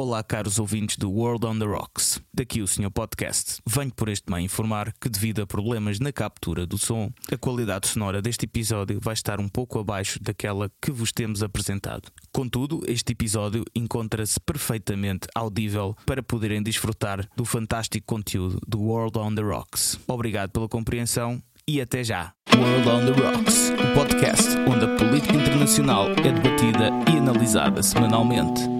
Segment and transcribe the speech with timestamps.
[0.00, 2.20] Olá, caros ouvintes do World on the Rocks.
[2.32, 3.58] Daqui o Senhor Podcast.
[3.66, 7.88] Venho por este meio informar que, devido a problemas na captura do som, a qualidade
[7.88, 12.12] sonora deste episódio vai estar um pouco abaixo daquela que vos temos apresentado.
[12.32, 19.34] Contudo, este episódio encontra-se perfeitamente audível para poderem desfrutar do fantástico conteúdo do World on
[19.34, 19.98] the Rocks.
[20.06, 22.32] Obrigado pela compreensão e até já.
[22.56, 28.77] World on the Rocks, o podcast onde a política internacional é debatida e analisada semanalmente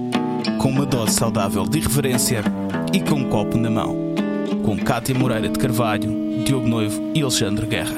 [0.61, 2.43] com uma dose saudável de irreverência
[2.93, 4.15] e com um copo na mão.
[4.65, 7.97] Com Cátia Moreira de Carvalho, Diogo Noivo e Alexandre Guerra.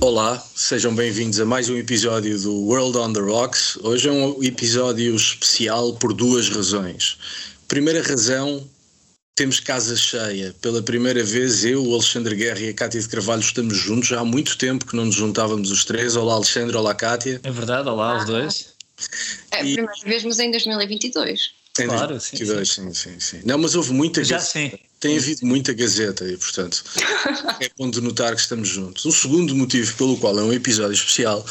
[0.00, 3.78] Olá, sejam bem-vindos a mais um episódio do World on the Rocks.
[3.82, 7.16] Hoje é um episódio especial por duas razões.
[7.66, 8.62] Primeira razão,
[9.34, 10.54] temos casa cheia.
[10.60, 14.10] Pela primeira vez, eu, o Alexandre Guerra e a Cátia de Carvalho estamos juntos.
[14.10, 16.16] Já há muito tempo que não nos juntávamos os três.
[16.16, 16.76] Olá, Alexandre.
[16.76, 17.40] Olá, Cátia.
[17.42, 18.73] É verdade, olá os dois.
[19.50, 21.50] É a E- primeira vez, mas em 2022.
[21.78, 23.40] Em Claro, sim, 2022, sim, sim, sim.
[23.44, 24.52] Não, mas houve muita Já gazeta.
[24.76, 24.78] sim.
[25.00, 26.82] Tem havido muita gazeta e, portanto,
[27.60, 29.04] é bom de notar que estamos juntos.
[29.04, 31.44] O segundo motivo pelo qual é um episódio especial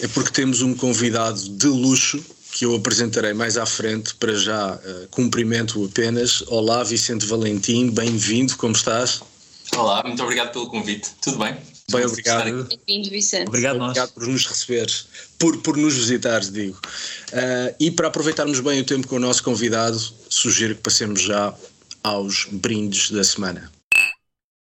[0.00, 4.14] é porque temos um convidado de luxo que eu apresentarei mais à frente.
[4.16, 6.42] Para já, eh, cumprimento apenas.
[6.48, 9.20] Olá, Vicente Valentim, bem-vindo, como estás?
[9.76, 11.08] Olá, muito obrigado pelo convite.
[11.22, 11.56] Tudo bem?
[11.90, 12.64] Bem, obrigado.
[12.64, 13.48] Bem-vindo, Vicente.
[13.48, 13.90] Obrigado, nós.
[13.90, 15.06] Obrigado por nos receberes,
[15.38, 16.78] por, por nos visitares, digo.
[17.32, 21.54] Ah, e para aproveitarmos bem o tempo com o nosso convidado, sugiro que passemos já
[22.02, 23.70] aos brindes da semana.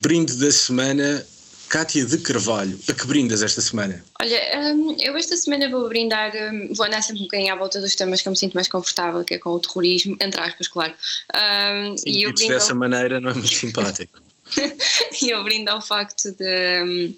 [0.02, 1.26] Brinde da semana,
[1.70, 2.78] Cátia de Carvalho.
[2.90, 4.04] A que brindas esta semana?
[4.22, 7.80] Olha, hum, eu esta semana vou brindar, hum, vou andar sempre um bocadinho à volta
[7.80, 10.68] dos temas que eu me sinto mais confortável, que é com o terrorismo, entre aspas,
[10.68, 10.94] claro.
[11.34, 14.22] Hum, e eu Ditos brindo, dessa maneira não é muito simpático.
[15.22, 17.16] e eu brindo ao facto de,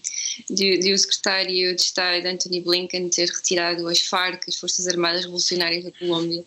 [0.49, 5.21] de, de o secretário de Estado Anthony Blinken ter retirado as FARC, as Forças Armadas
[5.21, 6.43] Revolucionárias da Colômbia,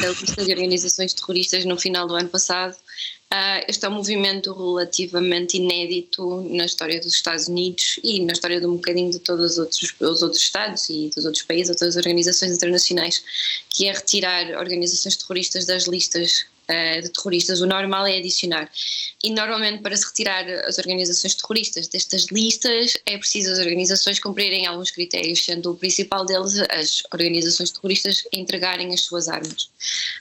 [0.00, 2.76] da lista de organizações terroristas no final do ano passado.
[3.34, 8.60] Ah, este é um movimento relativamente inédito na história dos Estados Unidos e na história
[8.60, 11.96] de um bocadinho de todos os outros, os outros Estados e dos outros países, outras
[11.96, 13.24] organizações internacionais,
[13.70, 16.44] que é retirar organizações terroristas das listas
[17.00, 17.60] de terroristas.
[17.60, 18.70] O normal é adicionar.
[19.22, 24.66] E normalmente, para se retirar as organizações terroristas destas listas, é preciso as organizações cumprirem
[24.66, 29.68] alguns critérios, sendo o principal deles as organizações terroristas entregarem as suas armas.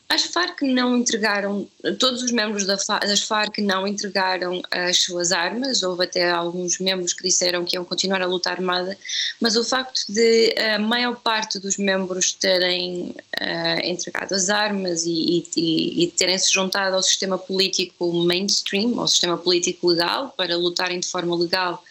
[0.10, 1.68] As FARC não entregaram,
[2.00, 7.24] todos os membros das FARC não entregaram as suas armas, houve até alguns membros que
[7.24, 8.98] disseram que iam continuar a luta armada,
[9.40, 15.48] mas o facto de a maior parte dos membros terem ah, entregado as armas e,
[15.56, 21.00] e- e terem se juntado ao sistema político mainstream, ao sistema político legal, para lutarem
[21.00, 21.84] de forma legal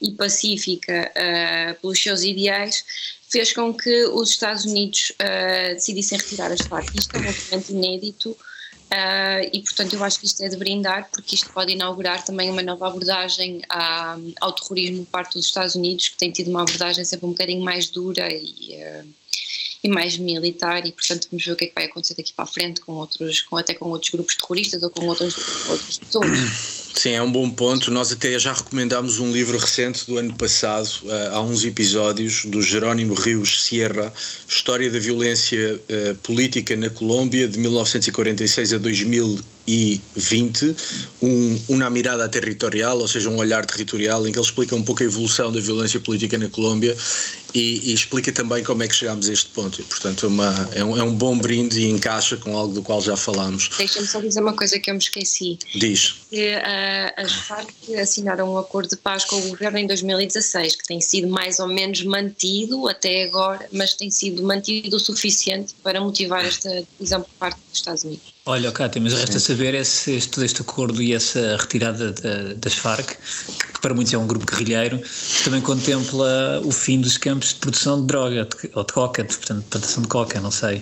[0.00, 2.84] e pacífica ah, pelos seus ideais,
[3.28, 6.96] fez com que os Estados Unidos ah, decidissem retirar as FARC.
[6.96, 8.36] Isto é um movimento inédito
[8.90, 12.50] ah, e, portanto, eu acho que isto é de brindar, porque isto pode inaugurar também
[12.50, 16.62] uma nova abordagem à- ao terrorismo por parte dos Estados Unidos, que tem tido uma
[16.62, 18.76] abordagem sempre um bocadinho mais dura e.
[19.86, 22.44] e mais militar e portanto vamos ver o que é que vai acontecer daqui para
[22.44, 25.34] a frente com outros, com, até com outros grupos terroristas ou com outras,
[25.68, 26.86] outras pessoas.
[26.94, 27.90] Sim, é um bom ponto.
[27.90, 32.62] Nós até já recomendámos um livro recente do ano passado, eh, há uns episódios, do
[32.62, 34.12] Jerónimo Rios Sierra,
[34.48, 38.78] História da Violência eh, Política na Colômbia, de 1946 a
[39.66, 40.76] 2020,
[41.22, 45.02] um, uma mirada territorial, ou seja, um olhar territorial, em que ele explica um pouco
[45.02, 46.96] a evolução da violência política na Colômbia
[47.54, 49.80] e, e explica também como é que chegámos a este ponto.
[49.80, 52.82] E, portanto, é, uma- é um, é um bom brinde e encaixa com algo do
[52.82, 53.70] qual já falámos.
[53.76, 55.58] Deixa-me só dizer uma coisa que eu me esqueci.
[55.74, 56.14] Diz.
[56.30, 60.84] que ah, as FARC assinaram um acordo de paz com o governo em 2016, que
[60.84, 66.00] tem sido mais ou menos mantido até agora, mas tem sido mantido o suficiente para
[66.00, 68.35] motivar esta decisão por parte dos Estados Unidos.
[68.48, 72.54] Olha, Cátia, mas resta saber é se este, todo este acordo e essa retirada da-
[72.54, 73.16] das Farc,
[73.74, 75.02] que para muitos é um grupo guerrilheiro,
[75.42, 79.36] também contempla o fim dos campos de produção de droga de- ou de coca, de,
[79.36, 80.80] portanto, plantação de coca, não sei.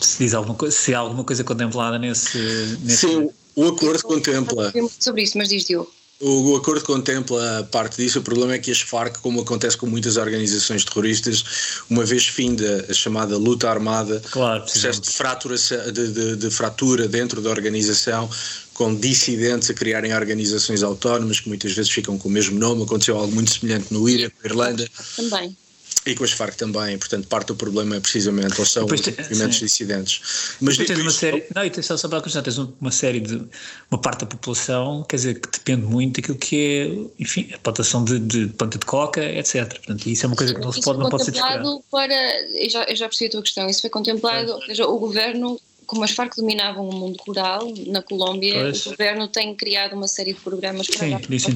[0.00, 2.38] Se diz alguma coisa, se há alguma coisa contemplada nesse.
[2.82, 4.72] nesse Sim, o acordo contempla.
[4.98, 5.92] Sobre isso, mas diz Diogo.
[6.24, 8.18] O, o acordo contempla a parte disso.
[8.18, 11.44] O problema é que as Farc, como acontece com muitas organizações terroristas,
[11.90, 15.56] uma vez finda a chamada luta armada, Claro, processo de, fratura,
[15.92, 18.30] de, de- de fratura dentro da organização,
[18.72, 22.82] com dissidentes a criarem organizações autónomas que muitas vezes ficam com o mesmo nome.
[22.84, 25.56] Aconteceu algo muito semelhante no Iraque, na Irlanda Também.
[26.06, 26.98] E com as Farc também.
[26.98, 29.64] Portanto, parte do problema é precisamente, ou são tem- movimentos sim.
[29.64, 30.56] dissidentes.
[30.60, 33.42] Mas tens uma série, não, e tens só, só para acrescentar, tens uma série de
[33.90, 38.04] uma parte da população, quer dizer, que depende muito daquilo que é, enfim, a plantação
[38.04, 39.66] de, de planta de coca, etc.
[39.68, 42.14] Portanto, isso é uma coisa que não se pode, não pode ser contemplado para.
[42.52, 43.68] Eu já, eu já percebi a tua questão.
[43.68, 48.02] Isso foi contemplado, ou seja, o governo como as Farc dominavam o mundo rural na
[48.02, 48.86] Colômbia, pois.
[48.86, 51.06] o governo tem criado uma série de programas para,
[51.38, 51.54] Sim,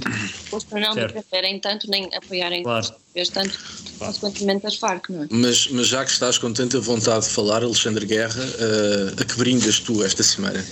[0.50, 2.86] para, para não defenderem tanto nem apoiarem claro.
[3.32, 3.58] tanto,
[3.98, 4.14] claro.
[4.14, 5.26] consequentemente, as Farc, não é?
[5.30, 9.36] Mas, mas já que estás com tanta vontade de falar, Alexandre Guerra, uh, a que
[9.36, 10.64] brindas tu esta semana?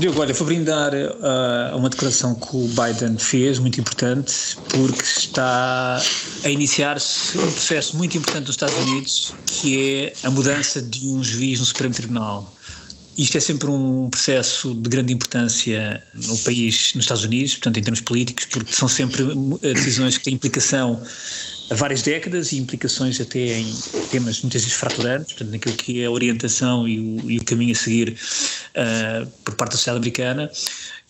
[0.00, 6.02] Diogo, olha, vou brindar uh, uma declaração que o Biden fez, muito importante, porque está
[6.42, 11.22] a iniciar-se um processo muito importante nos Estados Unidos, que é a mudança de um
[11.22, 12.50] juiz no Supremo Tribunal.
[13.18, 17.82] Isto é sempre um processo de grande importância no país, nos Estados Unidos, portanto, em
[17.82, 19.24] termos políticos, porque são sempre
[19.62, 20.98] eh, decisões que têm implicação
[21.70, 23.72] a várias décadas e implicações até em
[24.10, 27.72] temas muitas vezes fraturantes, portanto, naquilo que é a orientação e o, e o caminho
[27.72, 28.16] a seguir
[28.74, 30.50] uh, por parte da sociedade americana.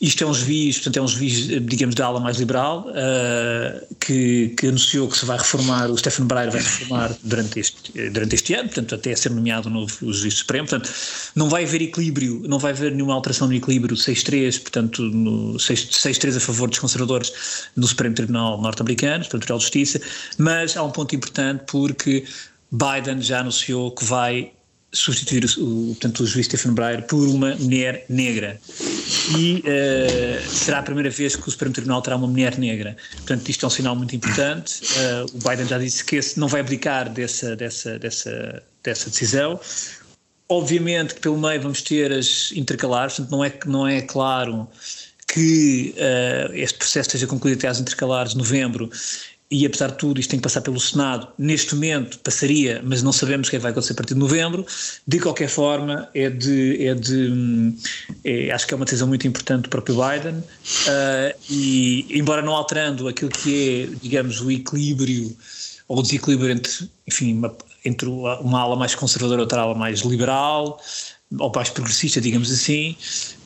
[0.00, 4.48] Isto é um juiz, portanto, é um juiz, digamos, da ala mais liberal, uh, que,
[4.56, 8.54] que, anunciou que se vai reformar, o Stephen Breyer vai reformar durante este, durante este
[8.54, 10.66] ano, portanto, até ser nomeado o novo juiz supremo.
[10.66, 10.90] Portanto,
[11.36, 16.40] não vai haver equilíbrio, não vai haver nenhuma alteração no equilíbrio 6-3, portanto, 6-3 a
[16.40, 17.32] favor dos conservadores
[17.76, 20.00] no Supremo Tribunal norte-americano, portanto, Tribunal de Justiça,
[20.38, 22.24] mas há um ponto importante porque
[22.72, 24.52] Biden já anunciou que vai
[24.92, 28.60] substituir o, portanto, o juiz Stephen Breyer por uma mulher negra.
[29.38, 32.96] E uh, será a primeira vez que o Supremo Tribunal terá uma mulher negra.
[33.16, 34.82] Portanto, isto é um sinal muito importante.
[34.82, 39.60] Uh, o Biden já disse que esse não vai abdicar dessa, dessa, dessa, dessa decisão.
[40.48, 44.68] Obviamente que pelo meio vamos ter as intercalares, portanto, não é, não é claro
[45.32, 48.90] que uh, este processo esteja concluído até às intercalares de novembro
[49.50, 53.12] e apesar de tudo isto tem que passar pelo Senado, neste momento passaria, mas não
[53.12, 54.64] sabemos o que é vai acontecer a partir de novembro,
[55.04, 57.74] de qualquer forma é de, é de
[58.24, 60.36] é, acho que é uma decisão muito importante do próprio Biden.
[60.36, 65.36] Uh, e embora não alterando aquilo que é, digamos, o equilíbrio
[65.88, 70.00] ou o desequilíbrio entre, enfim, uma, entre uma ala mais conservadora e outra ala mais
[70.02, 70.80] liberal,
[71.38, 72.96] ou mais progressista, digamos assim.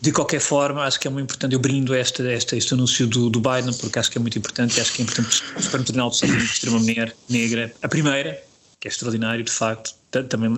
[0.01, 3.31] De qualquer forma, acho que é muito importante, eu brindo esta, esta, este anúncio do,
[3.31, 5.85] do Biden, porque acho que é muito importante, e acho que é importante o Supremo
[5.85, 8.43] Tribunal dos Estados Unidos ter uma mulher negra, a primeira,
[8.81, 9.95] que é extraordinário, de facto,
[10.29, 10.51] também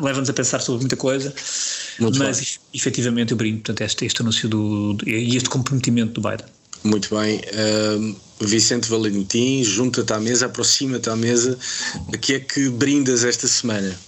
[0.00, 1.34] leva-nos a pensar sobre muita coisa,
[1.98, 2.48] muito mas bem.
[2.74, 6.46] efetivamente eu brindo, portanto, este, este anúncio do, e este comprometimento do Biden.
[6.84, 7.38] Muito bem.
[7.38, 11.58] Uh, Vicente Valentim, junta-te à mesa, aproxima-te à mesa.
[12.12, 13.98] A que é que brindas esta semana?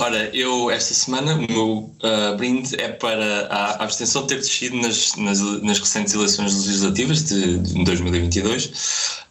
[0.00, 5.14] Ora, eu esta semana o meu uh, brinde é para a abstenção ter descido nas,
[5.16, 8.70] nas, nas recentes eleições legislativas de, de 2022, uh,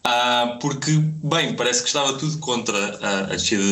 [0.03, 0.91] ah, porque,
[1.23, 3.63] bem, parece que estava tudo contra a, a descida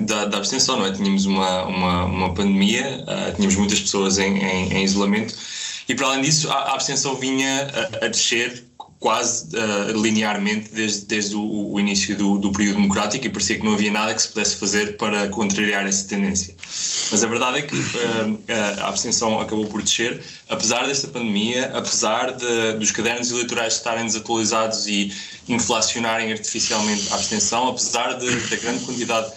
[0.00, 0.90] da, da, abstenção, não é?
[0.90, 5.36] Tínhamos uma, uma, uma pandemia, uh, tínhamos muitas pessoas em, em, em, isolamento
[5.88, 8.64] e, para além disso, a, a abstenção vinha a, a descer
[9.02, 13.64] quase uh, linearmente desde, desde o, o início do, do, período democrático e parecia que
[13.64, 16.54] não havia nada que se pudesse fazer para contrariar essa tendência.
[17.10, 18.40] Mas a verdade é que uh,
[18.80, 24.86] a abstenção acabou por descer, apesar desta pandemia, apesar de, dos cadernos eleitorais estarem desatualizados
[24.86, 25.12] e
[25.48, 29.32] inflacionarem artificialmente a abstenção, apesar de, da grande quantidade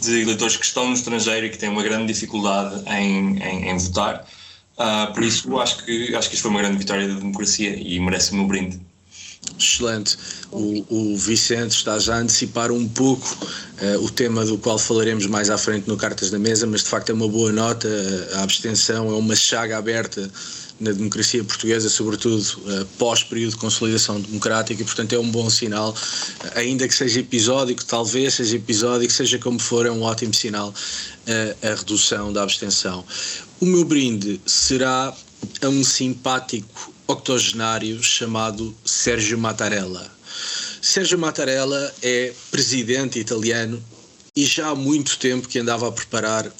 [0.00, 3.78] de eleitores que estão no estrangeiro e que têm uma grande dificuldade em, em, em
[3.78, 4.24] votar.
[4.78, 7.98] Uh, por isso, acho que, acho que isto foi uma grande vitória da democracia e
[7.98, 8.80] merece o meu brinde.
[9.58, 10.16] Excelente.
[10.52, 13.26] O, o, Vicente está já a antecipar um pouco
[13.82, 16.88] uh, o tema do qual falaremos mais à frente no Cartas da Mesa, mas de
[16.88, 17.88] facto é uma boa nota.
[18.34, 20.30] A abstenção é uma chaga aberta
[20.78, 25.92] na democracia portuguesa, sobretudo uh, pós-período de consolidação democrática, e portanto é um bom sinal,
[26.54, 30.72] ainda que seja episódico, talvez seja episódico, seja como for, é um ótimo sinal
[31.62, 33.04] a redução da abstenção.
[33.60, 35.14] O meu brinde será
[35.60, 40.08] a um simpático octogenário chamado Sérgio Mattarella.
[40.82, 43.82] Sérgio Mattarella é presidente italiano
[44.36, 46.52] e já há muito tempo que andava a preparar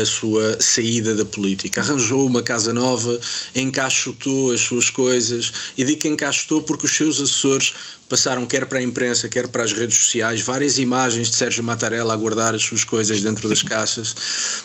[0.00, 1.80] a sua saída da política.
[1.80, 3.18] Arranjou uma casa nova,
[3.54, 7.74] encaixotou as suas coisas, e digo que encaixotou porque os seus assessores
[8.08, 12.14] passaram, quer para a imprensa, quer para as redes sociais, várias imagens de Sérgio Mattarella
[12.14, 14.14] a guardar as suas coisas dentro das caixas.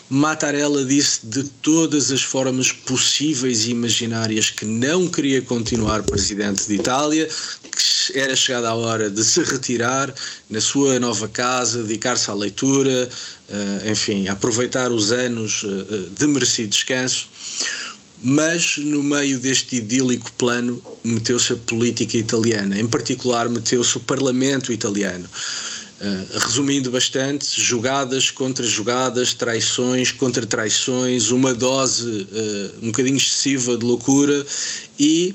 [0.08, 6.74] Mattarella disse de todas as formas possíveis e imaginárias que não queria continuar presidente de
[6.74, 10.12] Itália, que era chegada a hora de se retirar
[10.48, 13.08] na sua nova casa, dedicar-se à leitura,
[13.90, 17.28] enfim, aproveitar os anos eh, de merecido descanso
[18.22, 24.72] mas no meio deste idílico plano meteu-se a política italiana, em particular meteu-se o parlamento
[24.72, 25.28] italiano.
[26.00, 33.76] Uh, resumindo bastante, jogadas contra jogadas, traições contra traições, uma dose uh, um bocadinho excessiva
[33.76, 34.44] de loucura
[34.98, 35.34] e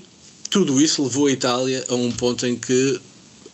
[0.49, 2.99] tudo isso levou a Itália a um ponto em que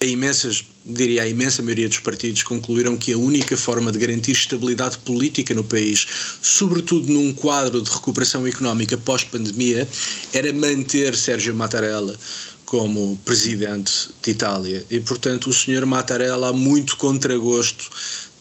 [0.02, 4.32] a imensas diria a imensa maioria dos partidos, concluíram que a única forma de garantir
[4.32, 6.06] estabilidade política no país,
[6.42, 9.88] sobretudo num quadro de recuperação económica pós-pandemia,
[10.34, 12.18] era manter Sérgio Mattarella
[12.66, 14.84] como presidente de Itália.
[14.90, 17.88] E, portanto, o senhor Mattarella, há muito contragosto,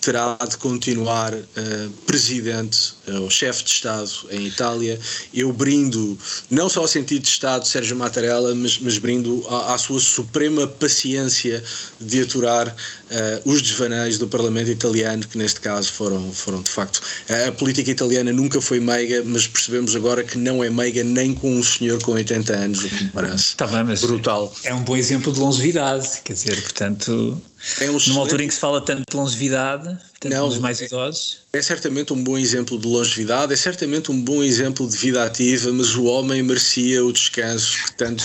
[0.02, 4.99] terá de continuar uh, presidente uh, ou chefe de Estado em Itália.
[5.32, 6.18] Eu brindo
[6.50, 10.00] não só ao sentido de Estado de Sérgio Mattarella, mas, mas brindo à, à, sua
[10.00, 11.62] suprema paciência
[12.00, 17.00] de aturar uh, os desvaneios do Parlamento italiano, que neste caso foram, foram de facto.
[17.49, 21.54] a política italiana nunca foi meiga, mas percebemos agora que não é meiga nem com
[21.54, 23.54] um senhor com 80 anos, o que me parece.
[23.54, 24.52] Tá bem, Brutal.
[24.64, 27.40] É um bom exemplo de longevidade, quer dizer, portanto
[27.81, 30.81] é um Numa altura em que se fala tanto de longevidade, tanto Não, dos mais
[30.81, 31.38] idosos.
[31.52, 35.73] É certamente um bom exemplo de longevidade, é certamente um bom exemplo de vida ativa,
[35.73, 38.25] mas o homem merecia o descanso que tanto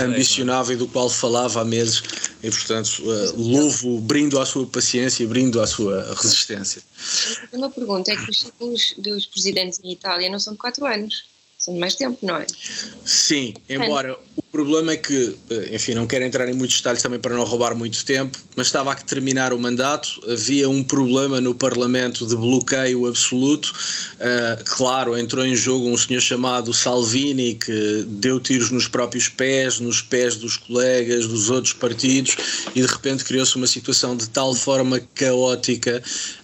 [0.00, 2.02] ambicionava e do qual falava há meses.
[2.42, 6.80] E, portanto, uh, louvo, brindo à sua paciência, brindo à sua resistência.
[7.52, 11.35] Uma pergunta: é que os ciclos dos presidentes em Itália não são de 4 anos?
[11.66, 12.46] São de mais tempo, não é?
[13.04, 17.18] Sim, embora o problema é que, eh, enfim, não quero entrar em muitos detalhes também
[17.18, 21.56] para não roubar muito tempo, mas estava a terminar o mandato, havia um problema no
[21.56, 23.74] Parlamento de bloqueio absoluto.
[24.14, 29.80] Uh, claro, entrou em jogo um senhor chamado Salvini que deu tiros nos próprios pés,
[29.80, 32.36] nos pés dos colegas dos outros partidos
[32.76, 36.00] e de repente criou-se uma situação de tal forma caótica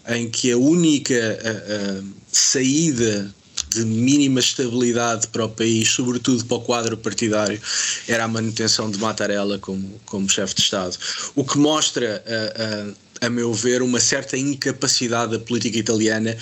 [0.08, 3.32] em que a única uh, uh, saída
[3.74, 7.60] de mínima estabilidade para o país, sobretudo para o quadro partidário,
[8.08, 10.96] era a manutenção de Mattarella como, como chefe de Estado.
[11.34, 16.36] O que mostra, a, a, a meu ver, uma certa incapacidade da política italiana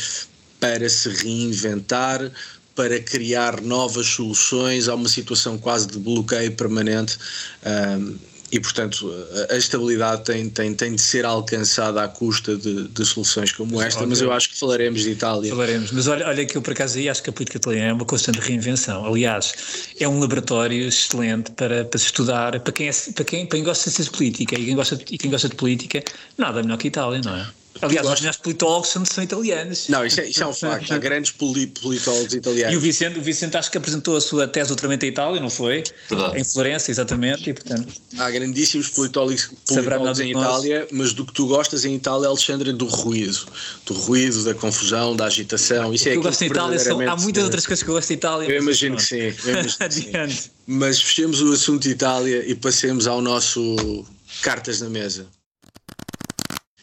[0.58, 2.30] para se reinventar,
[2.75, 7.18] para criar novas soluções a uma situação quase de bloqueio permanente.
[7.66, 9.12] Um, e, portanto,
[9.49, 14.04] a estabilidade tem, tem, tem de ser alcançada à custa de, de soluções como esta,
[14.07, 15.50] mas eu acho que falaremos de Itália.
[15.50, 17.92] Falaremos, mas olha, olha que eu por acaso aí acho que a política italiana é
[17.92, 19.04] uma constante reinvenção.
[19.07, 19.54] Aliás,
[19.99, 23.64] é um laboratório excelente para, para se estudar, para quem, é, para, quem, para quem
[23.64, 26.02] gosta de ciência política e quem gosta, e quem gosta de política,
[26.37, 27.60] nada melhor que a Itália, não é?
[27.83, 29.89] Aliás, os melhores politólogos são, são italianos.
[29.89, 30.93] Não, isso é, isso é um facto.
[30.93, 32.75] Há grandes politólogos italianos.
[32.75, 35.49] E o Vicente, o Vicente acho que apresentou a sua tese ultramente à Itália, não
[35.49, 35.85] foi?
[36.09, 36.39] Verdade.
[36.39, 37.49] Em Florença, exatamente.
[37.49, 42.29] E, portanto, Há grandíssimos politólogos, politólogos em Itália, mas do que tu gostas em Itália,
[42.29, 43.47] Alexandre, é do ruído.
[43.87, 45.95] Do ruído, da confusão, da agitação.
[45.95, 48.15] Isso é eu gosto em Itália, são, há muitas outras coisas que eu gosto de
[48.15, 48.49] Itália.
[48.49, 49.33] Eu imagino que sim.
[49.45, 50.41] Imagino que sim.
[50.67, 54.05] Mas fechemos o assunto Itália e passemos ao nosso
[54.43, 55.27] Cartas na Mesa.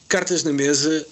[0.07, 1.05] Cartas na Mesa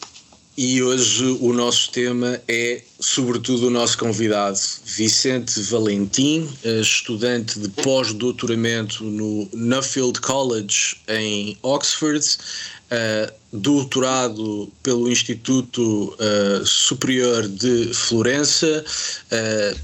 [0.57, 9.03] e hoje o nosso tema é, sobretudo, o nosso convidado, Vicente Valentim, estudante de pós-doutoramento
[9.03, 18.85] no Nuffield College em Oxford, uh, doutorado pelo Instituto uh, Superior de Florença,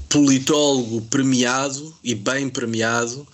[0.08, 3.26] politólogo premiado e bem premiado.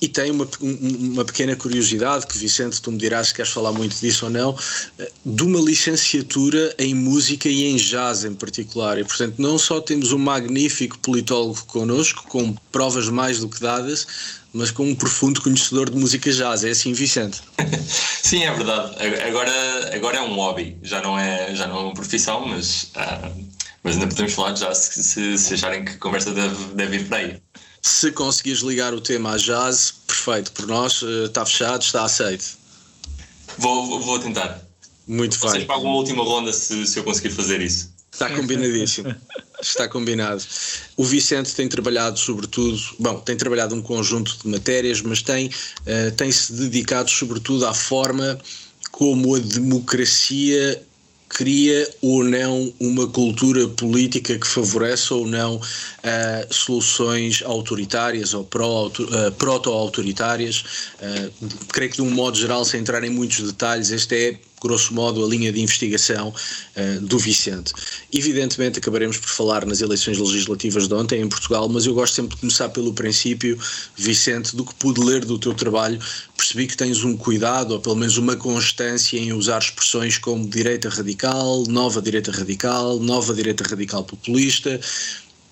[0.00, 3.96] E tem uma, uma pequena curiosidade, que Vicente, tu me dirás se queres falar muito
[4.00, 4.56] disso ou não,
[4.98, 8.98] eh, de uma licenciatura em música e em jazz em particular.
[8.98, 14.06] E, portanto, não só temos um magnífico politólogo connosco, com provas mais do que dadas,
[14.52, 16.64] mas com um profundo conhecedor de música jazz.
[16.64, 17.42] É assim, Vicente?
[18.22, 18.96] Sim, é verdade.
[19.26, 23.44] Agora, agora é um hobby, já não é, já não é uma profissão, mas, uh,
[23.82, 27.08] mas ainda podemos falar já se, se, se acharem que a conversa deve, deve ir
[27.08, 27.42] para aí.
[27.82, 30.52] Se conseguires ligar o tema à jazz, perfeito.
[30.52, 32.58] Por nós, está eh, fechado, está aceito.
[33.58, 34.60] Vou, vou tentar.
[35.06, 35.66] Muito Vocês bem.
[35.66, 37.92] pagam uma última ronda se, se eu conseguir fazer isso.
[38.12, 39.14] Está combinadíssimo.
[39.62, 40.42] Está combinado.
[40.96, 46.10] O Vicente tem trabalhado, sobretudo, bom, tem trabalhado um conjunto de matérias, mas tem, uh,
[46.16, 48.38] tem se dedicado, sobretudo, à forma
[48.90, 50.82] como a democracia
[51.30, 55.62] cria ou não uma cultura política que favoreça ou não uh,
[56.54, 60.90] soluções autoritárias ou uh, proto-autoritárias.
[61.00, 64.94] Uh, creio que, de um modo geral, sem entrar em muitos detalhes, este é grosso
[64.94, 67.72] modo, a linha de investigação uh, do Vicente.
[68.12, 72.34] Evidentemente, acabaremos por falar nas eleições legislativas de ontem em Portugal, mas eu gosto sempre
[72.34, 73.58] de começar pelo princípio,
[73.96, 75.98] Vicente, do que pude ler do teu trabalho,
[76.36, 80.88] percebi que tens um cuidado, ou pelo menos uma constância em usar expressões como direita
[80.88, 84.80] radical, nova direita radical, nova direita radical populista.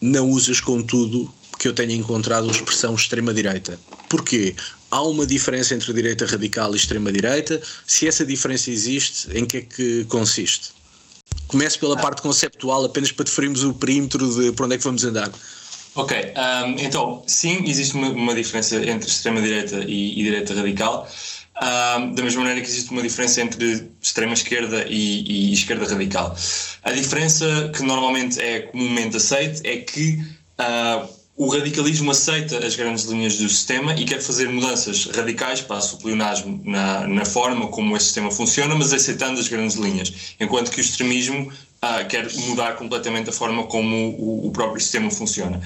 [0.00, 3.78] Não usas, contudo, que eu tenha encontrado a expressão extrema-direita.
[4.08, 4.54] Porquê?
[4.90, 7.60] Há uma diferença entre direita radical e extrema-direita?
[7.86, 10.70] Se essa diferença existe, em que é que consiste?
[11.46, 12.00] Comece pela ah.
[12.00, 15.30] parte conceptual, apenas para definirmos o perímetro de por onde é que vamos andar.
[15.94, 21.08] Ok, um, então, sim, existe uma, uma diferença entre extrema-direita e, e, direita radical.
[21.56, 26.36] uh, da mesma maneira que existe uma diferença entre extrema-esquerda e, e, esquerda radical.
[26.84, 30.22] A diferença que normalmente é comumente aceita é que
[30.60, 35.96] uh, o radicalismo aceita as grandes linhas do sistema e quer fazer mudanças radicais, o
[35.98, 40.34] pleonasmo, na, na forma como esse sistema funciona, mas aceitando as grandes linhas.
[40.40, 45.12] Enquanto que o extremismo ah, quer mudar completamente a forma como o, o próprio sistema
[45.12, 45.60] funciona.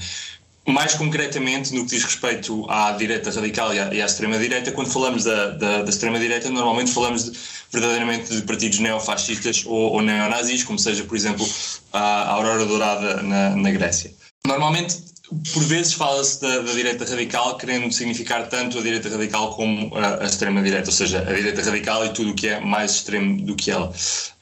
[0.65, 5.23] Mais concretamente, no que diz respeito à direita radical e à, à extrema-direita, quando falamos
[5.23, 7.37] da, da, da extrema-direita, normalmente falamos de,
[7.71, 11.45] verdadeiramente de partidos neofascistas ou, ou neonazis, como seja, por exemplo,
[11.91, 14.13] a Aurora Dourada na, na Grécia.
[14.45, 15.12] Normalmente
[15.53, 20.23] por vezes fala-se da, da, direita radical querendo significar tanto a direita radical como a,
[20.23, 23.55] a extrema-direita, ou seja, a direita radical e tudo o que é mais extremo do
[23.55, 23.91] que ela.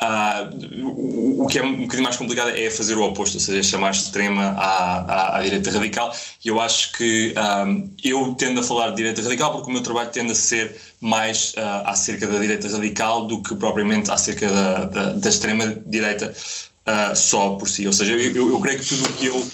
[0.02, 3.64] Uh, o, o, que é um bocadinho mais complicado é fazer o oposto, ou seja,
[3.64, 6.16] chamar extrema à, à, à, direita radical.
[6.44, 7.66] E eu acho que um, ah,
[8.04, 11.54] eu tendo a falar de direita radical porque o meu trabalho tende a ser mais
[11.54, 16.34] uh, acerca da direita radical do que propriamente acerca da, da, da extrema-direita.
[16.82, 17.86] Uh, só por si.
[17.86, 19.48] Ou seja, eu, eu, eu creio que tudo o que eu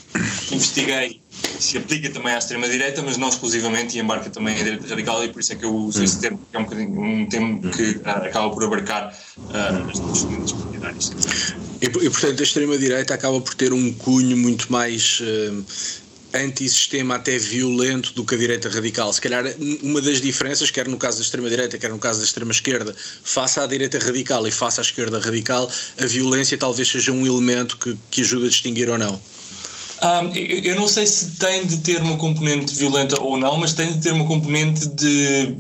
[0.50, 1.20] investiguei
[1.60, 5.30] se aplica também à extrema-direita, mas não exclusivamente, e embarca também a direita radical, e
[5.30, 8.10] por isso é que eu uso esse termo, que é um, um termo que uh,
[8.26, 11.12] acaba por abarcar uh, as duas partidárias.
[11.82, 15.22] E, e, portanto, a extrema-direita acaba por ter um cunho muito mais.
[15.22, 15.64] Uh,
[16.34, 19.12] antissistema até violento do que a direita radical.
[19.14, 19.46] Se calhar
[19.82, 23.66] uma das diferenças, quer no caso da extrema-direita, quer no caso da extrema-esquerda, face à
[23.66, 28.22] direita radical e face à esquerda radical, a violência talvez seja um elemento que, que
[28.22, 29.20] ajuda a distinguir ou não.
[30.02, 33.92] Um, eu não sei se tem de ter uma componente violenta ou não, mas tem
[33.92, 35.56] de ter uma componente de,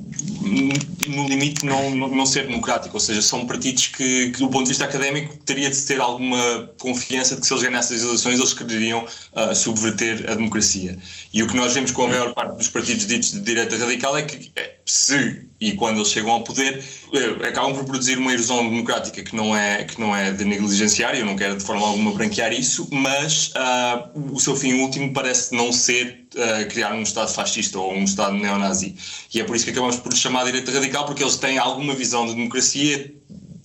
[1.07, 2.95] no limite, não, não, ser democrático.
[2.95, 6.69] Ou seja, são partidos que, que, do ponto de vista académico, teria de ter alguma
[6.77, 10.97] confiança de que se eles ganhassem as eleições, eles queriam uh, subverter a democracia.
[11.33, 14.15] E o que nós vemos com a maior parte dos partidos ditos de direita radical
[14.15, 14.51] é que,
[14.87, 19.35] se e quando eles chegam ao poder, eh, acabam por produzir uma erosão democrática que
[19.35, 22.87] não é, que não é de negligenciar, eu não quero de forma alguma branquear isso,
[22.91, 27.91] mas uh, o seu fim último parece não ser uh, criar um Estado fascista ou
[27.91, 28.95] um Estado neonazi.
[29.33, 31.95] E é por isso que acabamos por chamar de direita radical, porque eles têm alguma
[31.95, 33.13] visão de democracia,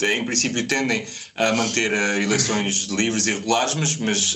[0.02, 4.34] em princípio tendem a manter uh, eleições livres e regulares, mas, mas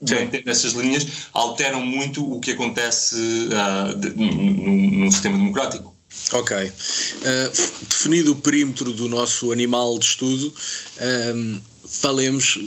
[0.00, 3.16] mantendo essas linhas, alteram muito o que acontece
[3.98, 5.91] de, no sistema democrático.
[6.32, 6.56] Ok.
[6.56, 6.70] Uh,
[7.88, 10.52] definido o perímetro do nosso animal de estudo,
[11.34, 12.58] um, falemos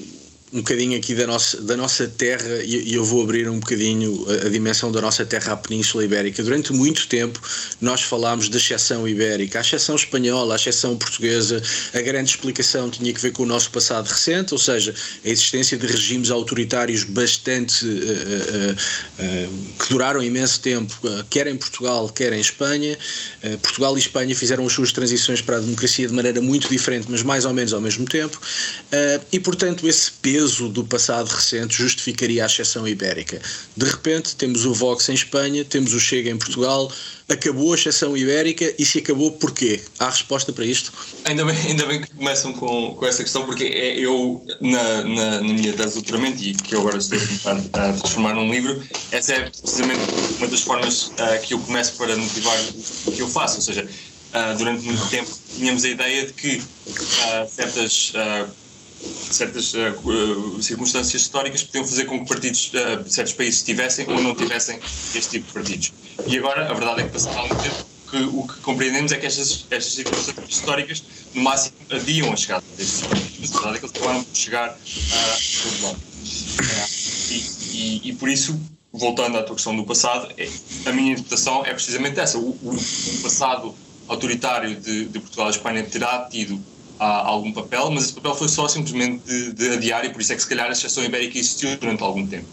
[0.55, 4.47] um bocadinho aqui da nossa, da nossa terra e, eu vou abrir um bocadinho a,
[4.47, 6.41] a, dimensão da nossa terra à Península Ibérica.
[6.41, 7.41] Durante muito tempo
[7.81, 11.61] nós falámos da exceção ibérica, a exceção espanhola, a exceção portuguesa.
[11.93, 15.77] A grande explicação tinha que ver com o nosso passado recente, ou seja, a existência
[15.77, 18.71] de regimes autoritários bastante uh, uh,
[19.19, 20.95] uh, que duraram imenso tempo,
[21.29, 22.97] quer em Portugal, quer em Espanha.
[23.61, 27.23] Portugal e Espanha fizeram as suas transições para a democracia de maneira muito diferente, mas
[27.23, 28.39] mais ou menos ao mesmo tempo.
[29.31, 33.41] e portanto esse peso peso do passado recente justificaria a exceção ibérica.
[33.75, 36.91] De repente, temos o Vox em Espanha, temos o Chega em Portugal,
[37.27, 39.81] acabou a exceção ibérica e se acabou, porquê?
[39.97, 40.93] Há resposta para isto?
[41.23, 45.41] Ainda bem, ainda bem que começam com, com essa questão, porque é, eu, na, na,
[45.41, 48.84] na minha tese de doutoramento, e que eu agora estou a a transformar num livro,
[49.12, 50.01] essa é precisamente
[50.38, 52.58] uma das formas uh, que eu começo para motivar
[53.08, 56.58] o que eu faço, ou seja, uh, durante muito tempo tínhamos a ideia de que
[56.58, 58.13] uh, certas
[59.31, 64.35] certas uh, circunstâncias históricas podiam fazer com que partidos, uh, certos países tivessem ou não
[64.35, 64.79] tivessem
[65.13, 65.93] este tipo de partidos.
[66.27, 69.25] E agora, a verdade é que passado algum tempo, que, o que compreendemos é que
[69.25, 73.37] estas, estas circunstâncias históricas, no máximo, adiam a chegada destes partidos.
[73.39, 75.37] Mas a verdade é que eles acabaram por chegar a
[75.81, 75.97] todo.
[77.29, 78.59] E, e, e, por isso,
[78.91, 80.49] voltando à tua questão do passado, é,
[80.85, 82.37] a minha interpretação é precisamente essa.
[82.37, 83.75] O, o, o passado
[84.07, 86.63] autoritário de, de Portugal e Espanha terá tido
[86.99, 90.36] algum papel, mas esse papel foi só simplesmente de, de adiar e por isso é
[90.36, 92.45] que se calhar a exceção ibérica existiu durante algum tempo.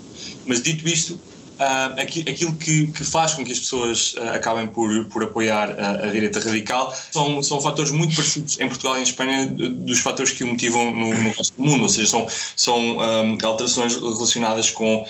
[0.44, 5.04] Mas dito isto, uh, aquilo que, que, faz com que as pessoas uh, acabem por,
[5.06, 9.02] por apoiar a, a, direita radical são, são fatores muito parecidos em Portugal e em
[9.02, 12.26] Espanha dos fatores que o motivam no, no resto do mundo, ou seja, são,
[12.56, 15.06] são um, alterações relacionadas com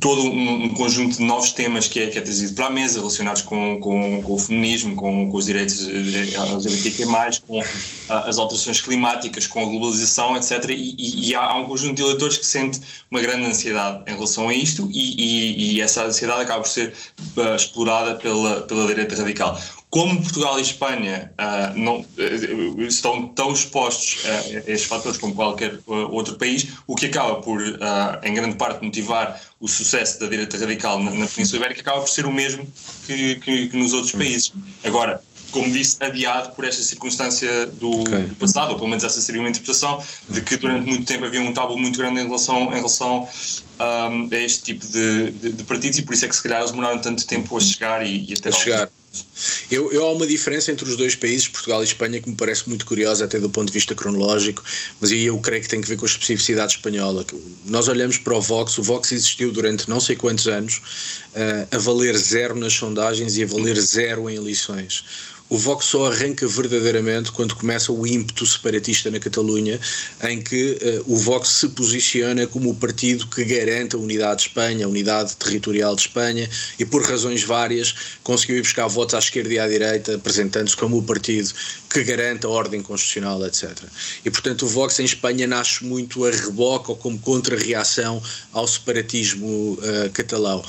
[0.00, 2.98] todo um, um, conjunto de novos temas que é, que é trazido para a mesa,
[2.98, 7.06] relacionados com, com, com o feminismo, com, com os direitos LGBTQ+,
[7.46, 7.64] com uh,
[8.08, 10.70] as alterações climáticas, com a globalização, etc.
[10.70, 12.80] E, e, e há, um conjunto de eleitores que sente
[13.10, 16.92] uma grande ansiedade em relação a isto e, e essa ansiedade acaba por ser
[17.36, 19.60] uh, explorada pela, pela direita radical
[19.94, 25.78] como Portugal e Espanha uh, não, uh, estão tão expostos a estes fatores como qualquer
[25.86, 27.62] uh, outro país, o que acaba por,
[28.24, 32.08] em grande parte, motivar o sucesso da direita radical na, na Península Ibérica acaba por
[32.08, 32.66] ser o mesmo
[33.06, 34.52] que, que, que nos outros países.
[34.82, 38.22] Agora, como disse, adiado por esta circunstância do, okay.
[38.24, 41.40] do, passado, ou pelo menos essa seria uma interpretação, de que durante muito tempo havia
[41.40, 43.28] um tabu muito grande em relação, em relação
[43.78, 46.58] um, a este tipo de, de, de, partidos e por isso é que se calhar
[46.58, 48.90] eles demoraram tanto tempo a chegar e, e até a chegar.
[49.70, 52.68] Eu, eu há uma diferença entre os dois países, Portugal e Espanha, que me parece
[52.68, 54.62] muito curiosa até do ponto de vista cronológico,
[55.00, 57.24] mas aí eu creio que tem que ver com a especificidade espanhola.
[57.64, 61.78] Nós olhamos para o Vox, o Vox existiu durante não sei quantos anos, uh, a
[61.78, 65.04] valer zero nas sondagens e a valer zero em eleições.
[65.50, 69.78] O Vox só arranca verdadeiramente quando começa o ímpeto separatista na Catalunha,
[70.22, 74.48] em que uh, o Vox se posiciona como o partido que garante a unidade de
[74.48, 79.18] Espanha, a unidade territorial de Espanha, e por razões várias conseguiu ir buscar votos à
[79.18, 81.52] esquerda e à direita, apresentando-se como o partido
[81.90, 83.70] que garante a ordem constitucional, etc.
[84.24, 88.20] E portanto o Vox em Espanha nasce muito a reboque ou como contra-reação
[88.52, 90.64] ao separatismo uh, catalão.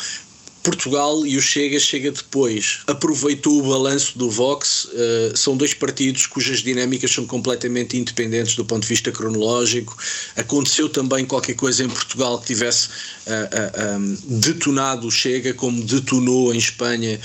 [0.66, 2.80] Portugal e o Chega chega depois.
[2.88, 8.66] Aproveitou o balanço do Vox, uh, são dois partidos cujas dinâmicas são completamente independentes do
[8.66, 9.96] ponto de vista cronológico.
[10.36, 15.84] Aconteceu também qualquer coisa em Portugal que tivesse uh, uh, um, detonado o Chega, como
[15.84, 17.20] detonou em Espanha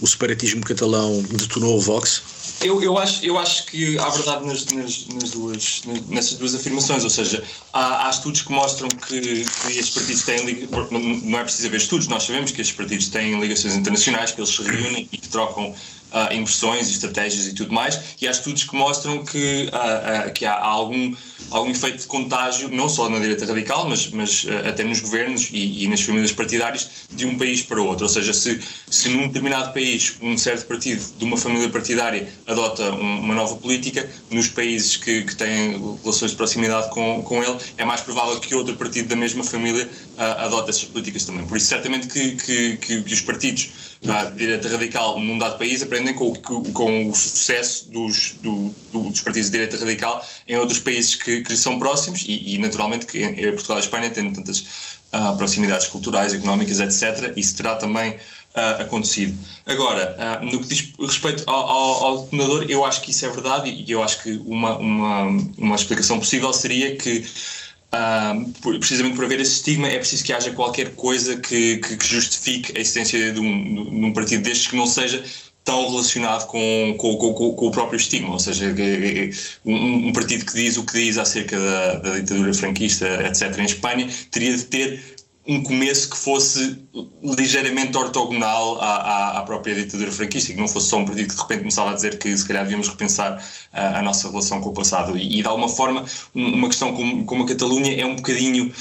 [0.00, 2.22] o separatismo catalão, detonou o Vox?
[2.62, 7.02] Eu, eu, acho, eu acho que há verdade nas, nas, nas duas, nessas duas afirmações,
[7.02, 10.68] ou seja, há, há estudos que mostram que, que estes partidos têm.
[11.24, 14.50] Não é preciso haver estudos, nós sabemos que estes partidos têm ligações internacionais, que eles
[14.50, 15.74] se reúnem e que trocam
[16.12, 20.44] uh, inversões, estratégias e tudo mais, e há estudos que mostram que, uh, uh, que
[20.44, 21.14] há algum,
[21.50, 25.84] algum efeito de contágio, não só na direita radical, mas, mas até nos governos e,
[25.84, 28.04] e, nas famílias partidárias, de um país para o outro.
[28.04, 32.92] Ou seja, se, se num determinado país um certo partido de uma família partidária adota
[32.92, 37.56] um, uma nova política, nos países que, que têm relações de proximidade com, com ele,
[37.76, 41.46] é mais provável que outro partido da mesma família adote essas políticas também.
[41.46, 43.70] Por isso, certamente que, que, que os partidos
[44.02, 49.48] da direita radical num dado país aprendem com, com o sucesso dos, do, dos partidos
[49.48, 53.20] de direita radical em outros países que, que são próximos e, e naturalmente que
[53.52, 54.60] Portugal e Espanha têm tantas
[55.12, 57.32] uh, proximidades culturais, económicas, etc.
[57.36, 59.38] Isso terá também uh, acontecido.
[59.66, 62.28] Agora, uh, no que diz respeito ao, ao, ao
[62.68, 65.22] eu acho que isso é verdade e eu acho que uma, uma,
[65.56, 67.24] uma explicação possível seria que
[68.80, 72.76] precisamente por haver esse estigma, é preciso que haja qualquer coisa que, que, que justifique
[72.76, 75.22] a existência de um, de um, partido destes que não seja
[75.62, 78.74] tão relacionado com, com, com, com o próprio estigma, ou seja,
[79.64, 83.64] um, um, partido que diz o que diz acerca da, da ditadura franquista, etc., em
[83.64, 85.11] Espanha, teria de ter
[85.46, 86.78] um começo que fosse
[87.22, 91.34] ligeiramente ortogonal à, à, à, própria ditadura franquista, que não fosse só um partido que
[91.34, 94.68] de repente começava a dizer que se calhar devíamos repensar uh, a nossa relação com
[94.68, 95.18] o passado.
[95.18, 98.72] E, e de alguma forma, um, uma questão como, como, a Catalunha é um bocadinho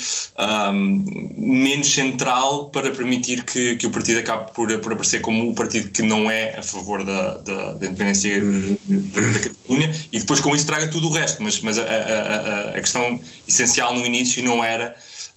[0.71, 5.55] um, menos central para permitir que, que o partido acabe por, por aparecer como o
[5.55, 10.55] partido que não é a favor da, da, da independência da, Catalunha e depois com
[10.55, 11.41] isso traga tudo o resto.
[11.41, 14.95] Mas, mas a, a, a questão essencial no início não era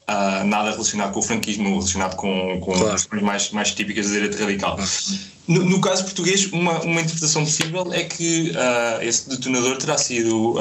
[0.08, 2.92] uh, nada relacionado com o franquismo, relacionado com, com claro.
[2.92, 4.78] questões mais, mais típicas da direita radical.
[5.46, 10.52] No, no, caso português, uma, uma interpretação possível é que uh, esse detonador terá sido
[10.52, 10.58] uh,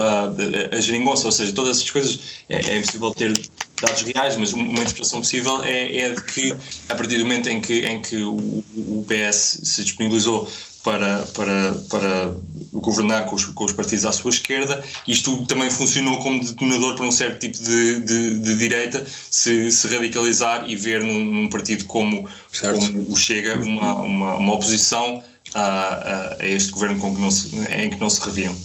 [0.71, 3.34] a geringonça, ou seja, todas essas coisas é, é impossível ter
[3.82, 6.56] dados reais, mas uma interpretação possível é, é de que
[6.89, 10.49] a partir do momento em que, em que o, o PS se disponibilizou
[10.84, 12.34] para, para, para
[12.74, 14.84] governar com os, com os, partidos à sua esquerda.
[15.08, 19.88] Isto também funcionou como detonador para um certo tipo de, de, de direita se, se,
[19.88, 22.28] radicalizar e ver num, num partido como,
[22.62, 27.56] como, o Chega uma, uma, uma oposição a, a, este governo com que não se,
[27.72, 28.56] em que não se reviam.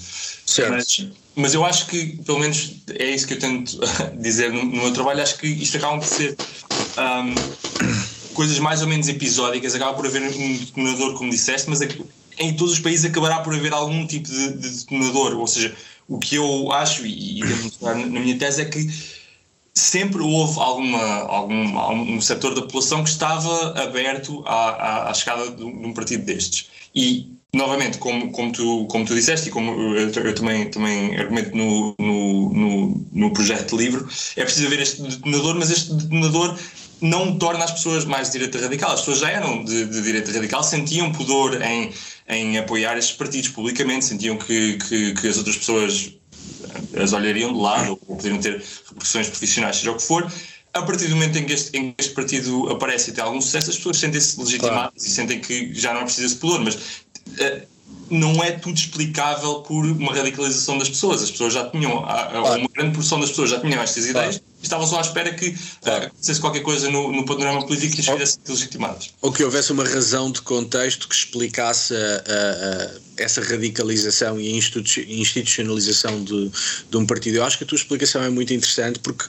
[0.45, 0.73] Certo.
[0.73, 3.79] Mas, mas eu acho que, pelo menos é isso que eu tento
[4.19, 6.37] dizer no, no meu trabalho, acho que isto acaba por ser.
[6.99, 12.55] Um, coisas mais ou menos episódicas, acaba por haver um detonador, como disseste, mas em
[12.55, 15.37] todos os países acabará por haver algum tipo de, de detonador.
[15.37, 15.75] Ou seja,
[16.07, 18.89] o que eu acho, e, e devo mostrar na minha tese, é que
[19.75, 25.51] sempre houve alguma, algum, algum setor da população que estava aberto à, à, à chegada
[25.51, 26.69] de um partido destes.
[26.95, 31.57] E, novamente, como, como, tu, como tu disseste e como eu, eu também, também argumento
[31.57, 36.57] no, no, no, no projeto de livro, é preciso haver este detonador, mas este detonador
[37.01, 38.93] não torna as pessoas mais de direita radical.
[38.93, 41.93] As pessoas já eram de, de direita radical, sentiam pudor em,
[42.29, 46.15] em apoiar estes partidos publicamente, sentiam que, que, que, as outras pessoas
[47.01, 50.31] as olhariam de lado ou poderiam ter repercussões profissionais, seja o que for.
[50.75, 53.41] A partir do momento em que este, em que este partido aparece e tem algum
[53.41, 54.93] sucesso, as pessoas sentem-se legitimadas claro.
[54.97, 56.61] e sentem que já não é preciso esse pudor.
[56.61, 57.67] Mas uh,
[58.11, 61.23] não é tudo explicável por uma radicalização das pessoas.
[61.23, 62.61] As pessoas já tinham, claro.
[62.61, 64.53] uma grande porção das pessoas já tinham estas ideias claro.
[64.61, 66.07] e estavam só à espera que claro.
[66.07, 69.11] acontecesse qualquer coisa no, no panorama político que as fizesse legitimadas.
[69.21, 74.57] Ou que houvesse uma razão de contexto que explicasse a, a, a essa radicalização e
[74.57, 76.51] institucionalização de,
[76.89, 77.37] de um partido.
[77.37, 79.25] Eu acho que a tua explicação é muito interessante porque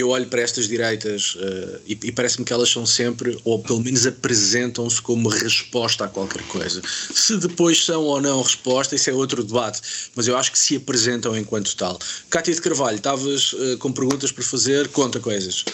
[0.00, 3.80] eu olho para estas direitas uh, e, e parece-me que elas são sempre, ou pelo
[3.80, 6.82] menos apresentam-se como resposta a qualquer coisa.
[6.86, 9.80] Se depois são ou não resposta, isso é outro debate,
[10.14, 11.98] mas eu acho que se apresentam enquanto tal.
[12.28, 15.64] Cátia de Carvalho, estavas uh, com perguntas para fazer, conta coisas.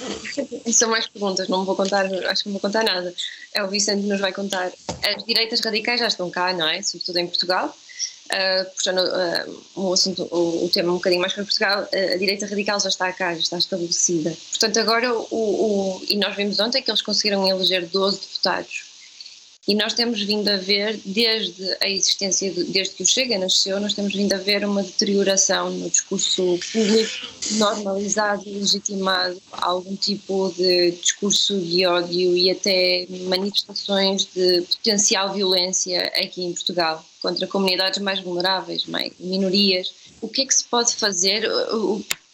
[0.73, 3.15] São mais perguntas, não vou contar, acho que não vou contar nada.
[3.55, 4.73] É o Vicente que nos vai contar.
[5.03, 6.81] As direitas radicais já estão cá, não é?
[6.83, 7.77] Sobretudo em Portugal
[8.27, 12.17] uh, puxando uh, um assunto, o, o, tema um bocadinho mais para Portugal, uh, a
[12.17, 14.37] direita radical já está cá, já está estabelecida.
[14.51, 18.93] Portanto, agora, o, o, e nós vimos ontem que eles conseguiram eleger 12 deputados
[19.67, 23.79] e nós temos vindo a ver, desde a existência, de, desde que o Chega nasceu,
[23.79, 30.53] nós temos vindo a ver uma deterioração no discurso público, normalizado e legitimado algum tipo
[30.57, 38.01] de discurso de ódio e até manifestações de potencial violência aqui em Portugal contra comunidades
[38.01, 38.85] mais vulneráveis,
[39.19, 39.95] minorias.
[40.21, 41.49] O que é que se pode fazer?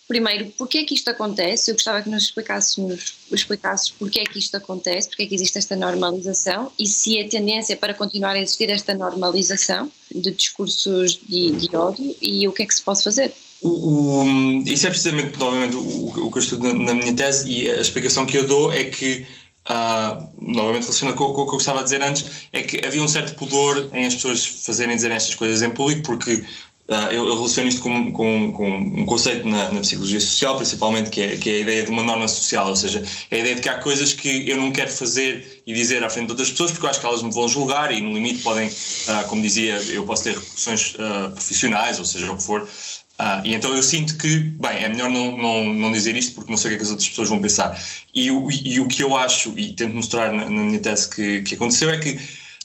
[0.08, 1.70] primeiro, porquê é que isto acontece?
[1.70, 5.58] Eu gostava que nos explicássemos, explicasses porquê é que isto acontece, porquê é que existe
[5.58, 11.20] esta normalização e se a tendência é para continuar a existir esta normalização de discursos
[11.28, 13.34] de, de ódio e o que é que se pode fazer.
[13.60, 13.68] O,
[14.22, 17.70] o, isso é precisamente, novamente, o, o que eu estudo na, na, minha tese e
[17.70, 19.26] a explicação que eu dou é que,
[19.68, 23.08] uh, novamente relacionado com, o que eu gostava de dizer antes, é que havia um
[23.08, 26.44] certo pudor em as pessoas fazerem dizer estas coisas em público porque
[26.90, 31.10] Uh, eu, eu, relaciono isto com, com, com um conceito na, na, psicologia social, principalmente,
[31.10, 33.56] que é, que é a ideia de uma norma social, ou seja, é a ideia
[33.56, 36.50] de que há coisas que eu não quero fazer e dizer à frente de outras
[36.50, 39.42] pessoas porque eu acho que elas me vão julgar e, no limite, podem, uh, como
[39.42, 40.96] dizia, eu posso ter repercussões
[41.34, 42.66] profissionais, ou seja, o que for.
[43.44, 46.56] E então eu sinto que, bem, é melhor não, não, não dizer isto porque não
[46.56, 47.80] sei o que, é que as outras pessoas vão pensar.
[48.14, 51.42] E, o, e o que eu acho, e tento mostrar na, na minha tese que,
[51.42, 52.18] que aconteceu, é que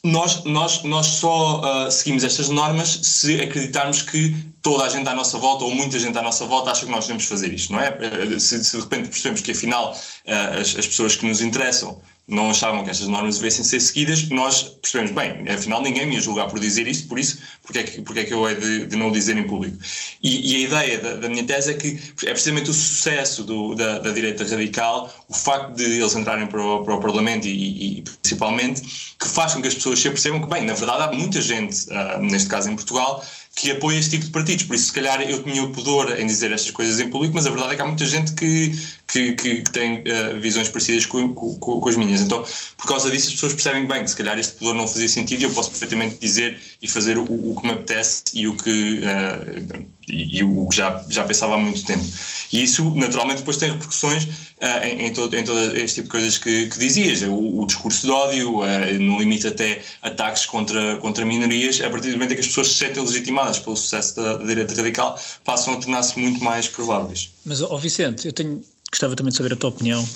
[0.04, 5.14] nós, nós, nós só uh, seguimos estas normas se acreditarmos que toda a gente à
[5.14, 7.80] nossa volta, ou muita gente à nossa volta, acha que nós devemos fazer isto, não
[7.80, 7.90] é?
[7.90, 12.02] Eh, se, se de repente percebemos que afinal uh, as, as pessoas que nos interessam
[12.26, 16.22] não achavam que estas normas devessem ser seguidas, nós percebemos, bem, afinal ninguém me ia
[16.22, 18.96] julgar por dizer isto, por isso, porque é que, porque é que eu de, de
[18.96, 19.78] não dizer em público?
[20.22, 23.76] E, e a ideia da, da, minha tese é que é precisamente o sucesso do,
[23.76, 28.00] da, da, direita radical, o facto de eles entrarem para o, para o Parlamento e,
[28.00, 28.82] e, principalmente,
[29.20, 31.88] que faz com que as pessoas se percebam que, bem, na verdade há muita gente,
[31.90, 33.22] uh, neste caso em Portugal,
[33.56, 34.64] que apoia este tipo de partidos.
[34.66, 37.46] Por isso, se calhar, eu tinha o pudor em dizer estas coisas em público, mas
[37.46, 38.72] a verdade é que há muita gente que,
[39.08, 42.22] que, que, que tem uh, visões parecidas com, com, com, as minhas.
[42.22, 42.44] Então,
[42.78, 45.42] por causa disso, as pessoas percebem bem que se calhar este pudor não fazia sentido
[45.42, 49.02] e eu posso perfeitamente dizer e fazer o, o que me apetece e o que,
[49.02, 52.04] uh, e, o que já, já pensava há muito tempo.
[52.52, 56.12] E isso, naturalmente, depois tem repercussões uh, em, em, todo, em todo este tipo de
[56.12, 57.22] coisas que, que dizias.
[57.24, 58.62] O, o, discurso de ódio,
[59.00, 62.68] no limite até ataques contra, contra minorias, a partir do momento em que as pessoas
[62.68, 67.32] se sentem legitimadas pelo sucesso da, da direita radical, passam a tornar-se muito mais prováveis.
[67.46, 68.64] Mas, ó Vicente, eu tenho
[68.94, 70.08] gostava também de saber a tua opinião.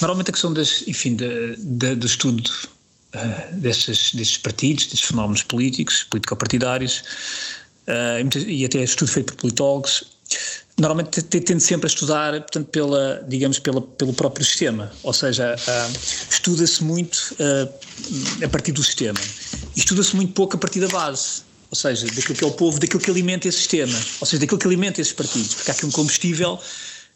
[0.00, 2.48] Normalmente a questão das, enfim, do estudo
[3.14, 7.02] uh, destes, destes partidos, destes fenómenos políticos, político-partidários,
[7.88, 10.04] uh, e até estudo feito por politólogos,
[10.78, 15.98] normalmente tende sempre a estudar, portanto, pela, digamos, pela, pelo próprio sistema, ou seja, uh,
[16.30, 19.20] estuda-se muito uh, a partir do sistema,
[19.76, 22.78] e estuda-se muito pouco a partir da base, ou seja, daquilo que é o povo,
[22.78, 25.86] daquilo que alimenta esse sistema, ou seja, daquilo que alimenta esses partidos, porque há aqui
[25.86, 26.58] um combustível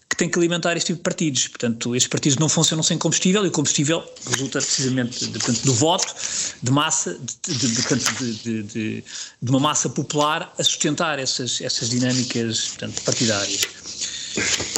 [0.09, 1.49] que tem que alimentar este tipo de partidos.
[1.49, 5.75] Portanto, estes partidos não funcionam sem combustível e o combustível resulta precisamente de, portanto, do
[5.75, 6.15] voto,
[6.63, 9.03] de massa, de, de, de,
[9.43, 13.67] de, uma massa popular a sustentar essas, essas dinâmicas portanto, partidárias.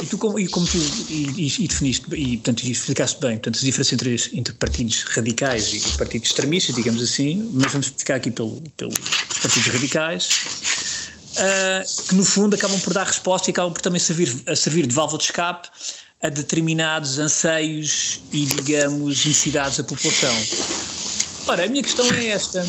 [0.01, 0.77] E tu, como, e como tu
[1.09, 5.97] e, e, definiste e, portanto, explicaste bem portanto, as diferenças entre, entre partidos radicais e
[5.97, 8.95] partidos extremistas, digamos assim, mas vamos ficar aqui pelo, pelos
[9.41, 10.29] partidos radicais
[11.39, 14.85] uh, que no fundo acabam por dar resposta e acabam por também servir, a servir
[14.85, 15.69] de válvula de escape
[16.21, 20.35] a determinados anseios e, digamos, necessidades da população.
[21.47, 22.65] Ora, a minha questão é esta,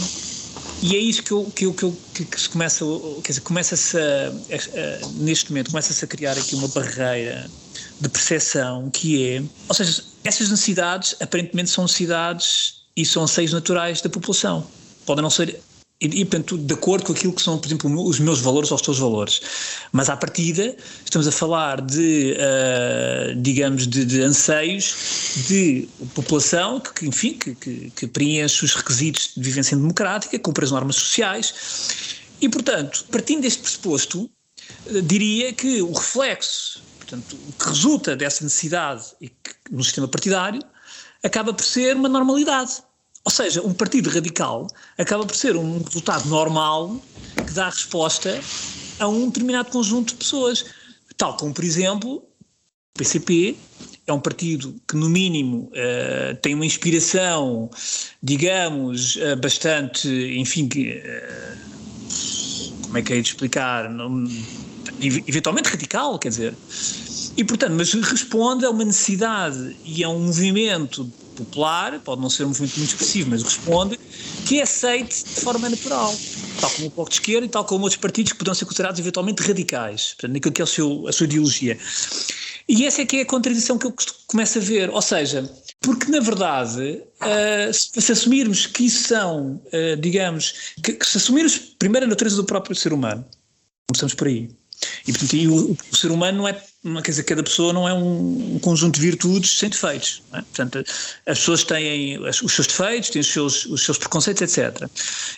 [0.83, 2.85] e é isso que, eu, que, eu, que, eu, que, se começa,
[3.23, 7.51] quer dizer, começa-se a, a, a, neste momento, começa-se a criar aqui uma barreira
[8.01, 14.01] de percepção que é, ou seja, essas necessidades aparentemente são necessidades e são anseios naturais
[14.01, 14.67] da população.
[15.05, 15.61] Podem não ser
[16.01, 18.77] e, e portanto, de acordo com aquilo que são, por exemplo, os meus valores ou
[18.77, 19.41] os teus valores.
[19.93, 24.95] Mas à partida, estamos a falar de, uh, digamos, de, de, anseios
[25.47, 30.71] de população que, enfim, que, que, que preenche os requisitos de vivência democrática, cumpre as
[30.71, 31.55] normas sociais.
[32.41, 34.31] E, portanto, partindo deste pressuposto,
[34.87, 40.63] uh, diria que o reflexo, portanto, que resulta dessa necessidade e que, no sistema partidário
[41.23, 42.83] acaba por ser uma normalidade.
[43.31, 44.67] Ou seja, um partido radical
[44.99, 47.01] acaba por ser um resultado normal
[47.47, 48.41] que dá resposta
[48.99, 50.65] a um determinado conjunto de pessoas.
[51.17, 53.57] Tal como, por exemplo, o PCP
[54.05, 57.71] é um partido que, no mínimo, uh, tem uma inspiração,
[58.21, 61.57] digamos, uh, bastante, enfim, uh,
[62.83, 63.89] como é que é de explicar?
[63.89, 64.25] Não,
[65.01, 66.53] eventualmente radical, quer dizer.
[67.37, 72.45] E, portanto, mas responde a uma necessidade e a um movimento popular, pode não ser
[72.45, 73.99] um movimento muito expressivo, mas responde,
[74.47, 76.15] que é aceite de forma natural,
[76.61, 79.01] tal como o Bloco de Esquerda e tal como outros partidos que poderão ser considerados
[79.01, 81.79] eventualmente radicais, portanto, naquilo que é seu, a sua ideologia.
[82.69, 83.95] E essa é que é a contradição que eu
[84.27, 89.61] começo a ver, ou seja, porque na verdade, uh, se, se, assumirmos que isso são,
[89.73, 93.25] uh, digamos, que, que se assumirmos primeiro a natureza do próprio ser humano,
[93.89, 94.49] começamos por aí,
[95.07, 98.55] e, portanto, o, o, ser humano não é, quer dizer, cada pessoa não é um,
[98.55, 100.23] um conjunto de virtudes sem defeitos.
[100.33, 100.41] É?
[100.43, 100.85] Portanto,
[101.27, 104.89] as pessoas têm os seus defeitos, têm os seus, os seus preconceitos, etc.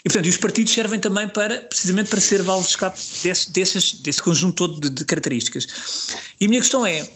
[0.05, 3.53] E, portanto, e os partidos servem também para, precisamente para ser válvulas de escape desse,
[3.53, 5.67] desses, desse conjunto todo de, de características.
[6.41, 7.09] E a minha questão é,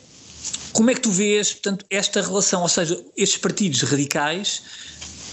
[0.73, 4.63] como é que tu vês, portanto, esta relação, ou seja, estes partidos radicais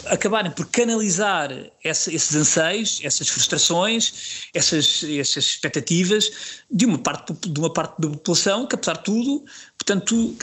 [0.08, 1.50] acabarem por canalizar
[1.84, 6.32] essa, esses anseios, essas frustrações, essas, essas expectativas
[6.70, 9.46] de uma, parte, de uma parte da população que, apesar de tudo,
[9.78, 10.36] portanto,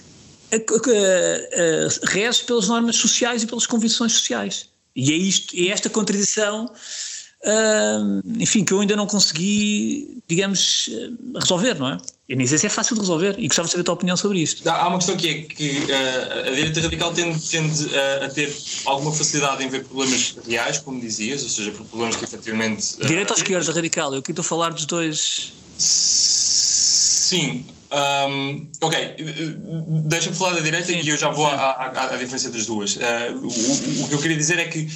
[2.05, 4.69] rege pelas normas sociais e pelas convicções sociais.
[4.95, 6.71] E é, isto, é esta contradição
[7.43, 10.91] Uh, enfim, que eu ainda não consegui, digamos,
[11.35, 11.99] resolver, não é?
[12.31, 14.17] Eu nem sei se é fácil de resolver e gostava de saber a tua opinião
[14.17, 14.69] sobre isto.
[14.69, 18.57] Há uma questão que é que uh, a direita radical tende, tende uh, a ter
[18.87, 22.95] alguma facilidade em ver problemas reais, como dizias, ou seja, problemas que efetivamente.
[23.01, 24.13] Uh, direita ou esquerda radical?
[24.13, 25.53] Eu aqui estou a falar dos dois.
[25.77, 27.67] Sim.
[27.91, 29.17] Um, ok,
[30.05, 32.97] deixa-me falar da direita sim, e eu já vou à, à, à, diferença das duas.
[32.97, 34.89] o, o que eu queria dizer é que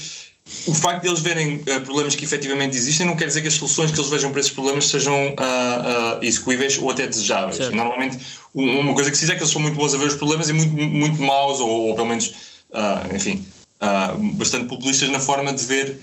[0.66, 3.54] o facto de eles verem uh, problemas que efetivamente existem não quer dizer que as
[3.54, 7.56] soluções que eles vejam para esses problemas sejam uh, uh, execuíveis ou até desejáveis.
[7.56, 7.74] Certo.
[7.74, 8.18] Normalmente,
[8.54, 10.48] uma coisa que se diz é que eles são muito bons a ver os problemas
[10.50, 12.32] e muito, muito maus, ou, ou pelo menos,
[13.12, 13.44] enfim,
[14.36, 15.98] bastante populistas na forma de ver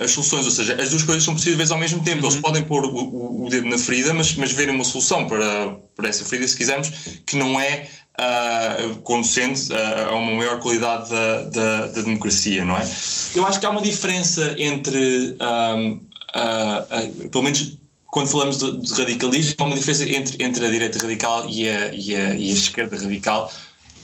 [0.00, 0.46] as soluções.
[0.46, 2.22] Ou seja, as duas coisas são possíveis ao mesmo tempo.
[2.22, 2.30] Uhum.
[2.30, 5.76] Eles podem pôr o, o, o, dedo na ferida, mas, mas verem uma solução para,
[5.94, 6.90] para essa ferida, se quisermos,
[7.26, 7.86] que não é
[8.18, 12.88] uh, conducente uh, a uma maior qualidade da, da, da, democracia, não é?
[13.34, 18.92] Eu acho que há uma diferença entre, um, uh, pelo menos quando falamos de, de,
[18.94, 22.54] radicalismo, há uma diferença entre, entre a direita radical e a, e, a, e a
[22.54, 23.52] esquerda radical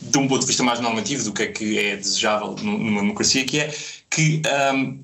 [0.03, 3.44] de um ponto de vista mais normativo do que é que é desejável numa democracia,
[3.44, 3.74] que é
[4.11, 4.42] que
[4.74, 4.98] um,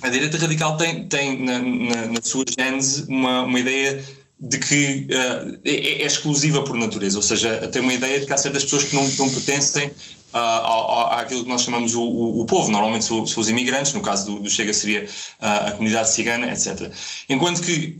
[0.00, 4.02] a direita radical tem, tem na, na, na sua gênese uma, uma ideia
[4.42, 8.32] de que uh, é, é, exclusiva por natureza, ou seja, tem uma ideia de que
[8.32, 12.44] há certas pessoas que não, não pertencem uh, àquilo que nós chamamos o, o, o
[12.44, 16.10] povo, normalmente são, são, os imigrantes, no caso do, do Chega seria uh, a comunidade
[16.10, 16.90] cigana, etc.
[17.28, 17.98] Enquanto que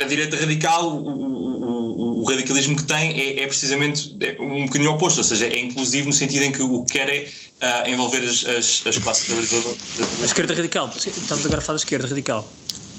[0.00, 5.18] a direita radical, o, o, radicalismo que tem é, é, precisamente é um bocadinho oposto,
[5.18, 7.28] ou seja, é inclusivo no sentido em que o que quer é
[7.60, 9.76] uh, envolver as, as, as classes trabalhadoras.
[10.22, 12.48] A esquerda radical, estamos agora a falar da esquerda radical.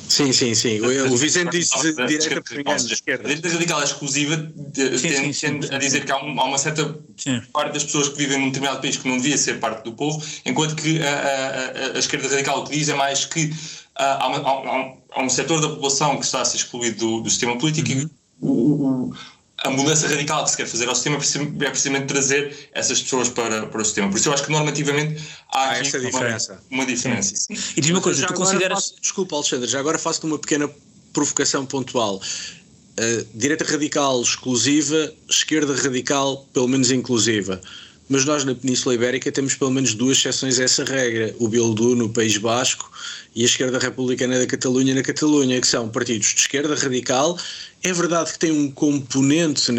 [0.07, 0.79] Sim, sim, sim.
[0.81, 3.23] O, Vicente disse de direita de esquerda.
[3.23, 7.41] A direita radical exclusiva, tende a dizer que há, um, há uma certa sim.
[7.51, 10.23] parte das pessoas que vivem num determinado país que não devia ser parte do povo,
[10.45, 13.51] enquanto que a, a, a esquerda radical o que diz é mais que
[13.95, 17.29] há, uma, há, há, um setor da população que está a ser excluído do, do
[17.29, 18.01] sistema político uhum.
[18.01, 18.09] e
[18.41, 19.13] o, o
[19.57, 23.67] a mudança radical que se quer fazer ao sistema é precisamente trazer essas pessoas para,
[23.67, 24.09] para o sistema.
[24.09, 26.61] Por isso eu acho que normativamente há, há essa diferença.
[26.69, 27.35] Uma, uma diferença.
[27.35, 27.55] Sim.
[27.75, 28.77] E diz uma coisa, tu consideras.
[28.77, 30.69] Faço, desculpa, Alexandre, já agora faço-te uma pequena
[31.13, 32.17] provocação pontual.
[32.17, 37.61] Uh, direita radical exclusiva, esquerda radical pelo menos inclusiva.
[38.07, 41.95] Mas nós na Península Ibérica temos pelo menos duas exceções a essa regra: o Bildu
[41.95, 42.91] no País Basco
[43.35, 47.37] e a esquerda republicana da Catalunha na Catalunha, que são partidos de esquerda radical.
[47.83, 49.71] É verdade que tem um componente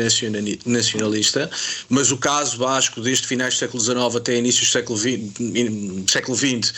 [0.64, 1.50] nacionalista,
[1.88, 6.36] mas o caso basco, desde finais do século XIX até inícios do século XX, século
[6.36, 6.72] XX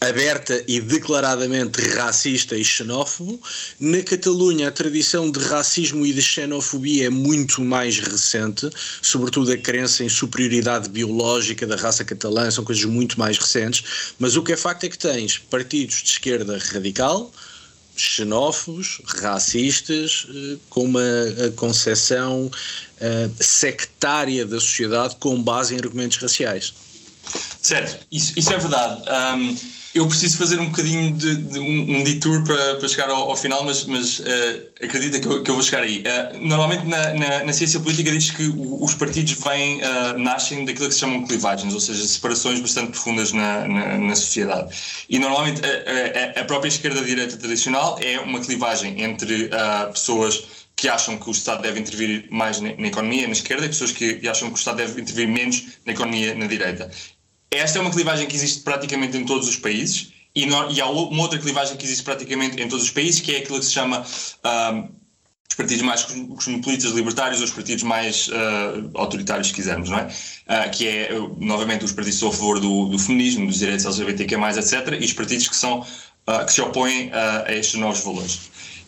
[0.00, 3.40] aberta e declaradamente racista e xenófobo.
[3.80, 8.70] Na Catalunha, a tradição de racismo e de xenofobia é muito mais recente,
[9.02, 14.14] sobretudo a crença em superioridade biológica da raça catalã, são coisas muito mais recentes.
[14.18, 17.32] Mas o que é facto é que tens partidos de esquerda radical,
[17.96, 21.02] xenófobos, racistas, eh, com uma
[21.56, 26.72] concepção uh, sectária da sociedade com base em argumentos raciais.
[27.62, 29.02] Certo, isso, isso é verdade.
[29.08, 29.56] Um,
[29.94, 33.36] eu preciso fazer um bocadinho de, de um, um, detour para, para chegar ao, ao
[33.36, 34.24] final, mas, mas uh,
[34.82, 36.02] acredita que eu, que eu, vou chegar aí.
[36.02, 40.88] Uh, normalmente na, na, na, ciência política diz que os partidos vêm, uh, nascem daquilo
[40.88, 44.74] que se chamam clivagens, ou seja, separações bastante profundas na, na, na sociedade.
[45.08, 49.50] E normalmente a, a, a própria esquerda-direita tradicional é uma clivagem entre
[49.92, 50.44] pessoas
[50.76, 54.28] que acham que o Estado deve intervir mais na, economia, na esquerda, e pessoas que
[54.28, 56.88] acham que o Estado deve intervir menos na economia, na direita.
[57.50, 60.86] Esta é uma clivagem que existe praticamente em todos os países e, no, e há
[60.86, 63.72] uma outra clivagem que existe praticamente em todos os países, que é aquilo que se
[63.72, 64.04] chama
[64.44, 64.88] um,
[65.50, 70.04] os partidos mais cosmopolitas libertários ou os partidos mais uh, autoritários, se quisermos, não é?
[70.06, 73.86] Uh, que é, novamente, os partidos que são a favor do, do feminismo, dos direitos
[73.86, 78.38] LGBTQ+, etc., e os partidos que, são, uh, que se opõem a estes novos valores.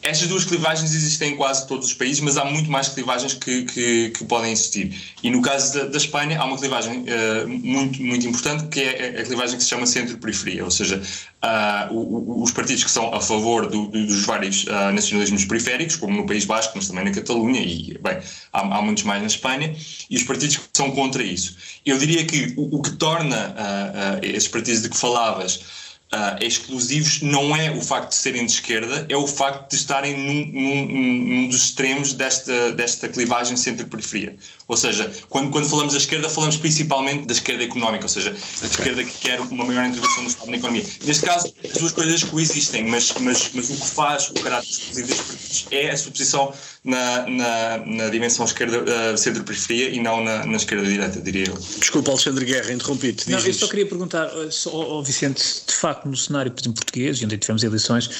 [0.02, 3.64] Estas duas clivagens existem em quase todos os países, mas há muito mais clivagens que,
[3.64, 4.98] que, que podem existir.
[5.22, 9.20] E no caso da, da Espanha, há uma clivagem uh, muito, muito importante, que é
[9.20, 11.02] a clivagem que se chama centro-periferia, ou seja,
[11.44, 15.96] uh, o, os partidos que são a favor do, do, dos vários uh, nacionalismos periféricos,
[15.96, 18.18] como no País Basco, mas também na Catalunha, e bem,
[18.54, 19.76] há, há, muitos mais na Espanha,
[20.08, 21.56] e os partidos que são contra isso.
[21.84, 23.54] Eu diria que o, o que torna
[24.22, 25.60] esses partidos de que falavas
[26.12, 30.16] uh, exclusivos não é o facto de serem de esquerda, é o facto de estarem
[30.16, 34.36] num, num, num dos extremos desta, desta clivagem centro-periferia.
[34.66, 38.66] Ou seja, quando, quando falamos da esquerda, falamos principalmente da esquerda económica, ou seja, da
[38.66, 40.84] esquerda que quer uma maior intervenção do Estado na economia.
[41.04, 45.08] Neste caso, as duas coisas coexistem, mas, mas, mas o que faz o caráter exclusivo
[45.08, 46.52] destes partidos é a subposição
[46.84, 51.58] na, na, na dimensão esquerda, uh, centro-periferia e não na, na esquerda-direita, diria eu.
[51.78, 53.28] Desculpa, Alexandre Guerra, interrompi-te.
[53.28, 54.30] Não, eu só queria perguntar
[54.66, 58.10] ao Vicente, de facto, no cenário por exemplo, português, onde tivemos eleições,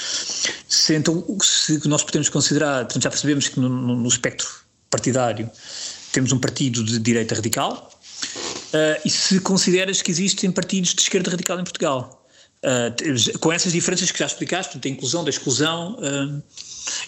[0.69, 4.49] se, então, se nós podemos considerar, portanto, já percebemos que no, no espectro
[4.91, 5.51] partidário
[6.13, 7.91] temos um partido de direita radical,
[8.75, 12.20] uh, e se consideras que existem partidos de esquerda radical em Portugal.
[12.63, 16.43] Uh, com essas diferenças que já explicaste, portanto, a inclusão, da exclusão, uh,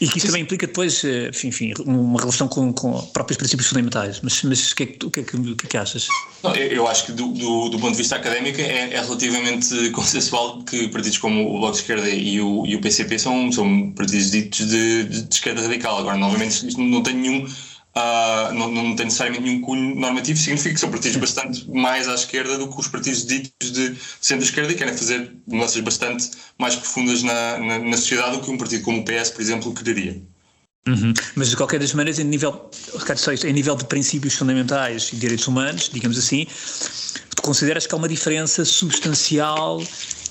[0.01, 1.03] e que isso também implica depois,
[1.45, 4.21] enfim, uma relação com, com próprios princípios fundamentais.
[4.23, 6.07] Mas, mas o, que é que, o, que é que, o que é que achas?
[6.43, 10.63] Não, eu acho que, do, do, do, ponto de vista académico, é, é, relativamente consensual
[10.63, 14.31] que partidos como o Bloco de Esquerda e o, e o PCP são, são partidos
[14.31, 15.99] ditos de, de, de esquerda radical.
[15.99, 17.47] Agora, novamente, isto não tem nenhum
[17.95, 22.15] Uh, não, não tem necessariamente nenhum cunho normativo, significa que são partidos bastante mais à
[22.15, 27.23] esquerda do que os partidos ditos de centro-esquerda e querem fazer mudanças bastante mais profundas
[27.23, 30.23] na, na, na, sociedade do que um partido como o PS, por exemplo, quereria.
[30.89, 31.13] Uhum.
[31.37, 32.71] Mas de qualquer das maneiras, em nível,
[33.45, 36.47] em nível de princípios fundamentais e direitos humanos, digamos assim,
[37.43, 39.83] consideras que há uma diferença substancial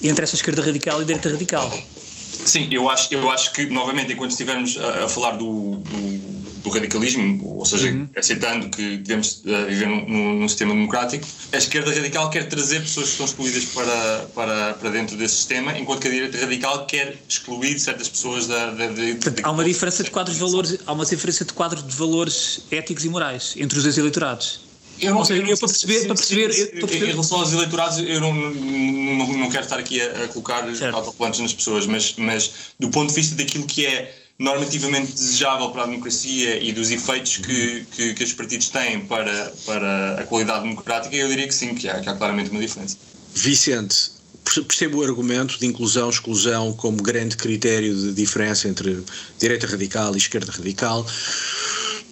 [0.02, 1.72] entre essa esquerda radical e a direita radical?
[2.46, 6.32] Sim, eu acho, eu acho que, novamente, enquanto estivermos a, a falar do, do
[6.62, 8.08] do radicalismo, ou seja, uhum.
[8.16, 13.08] aceitando que devemos uh, viver num, num, sistema democrático, a esquerda radical quer trazer pessoas
[13.08, 17.18] que estão excluídas para, para, para dentro desse sistema, enquanto que a direita radical quer
[17.28, 18.72] excluir certas pessoas da.
[18.72, 18.86] da,
[19.44, 23.06] há uma diferença de quadros de valores, há uma diferença de quadros de valores éticos
[23.06, 24.71] e morais entre os dois eleitorados.
[25.02, 28.22] Eu não, sei, eu, para perceber, para perceber, para perceber, Em relação aos eleitorados, eu
[28.22, 32.90] não, não, não quero estar aqui a, a colocar autocolantes nas pessoas, mas, mas do
[32.90, 37.86] ponto de vista daquilo que é normativamente desejável para a democracia e dos efeitos que,
[37.92, 41.88] que, que os partidos têm para, para a qualidade democrática, eu diria que sim, que
[41.88, 42.98] há, que há claramente uma diferença.
[43.34, 44.12] Vicente,
[44.44, 49.04] percebo o argumento de inclusão, exclusão como grande critério de diferença entre
[49.40, 51.06] direita radical e esquerda radical,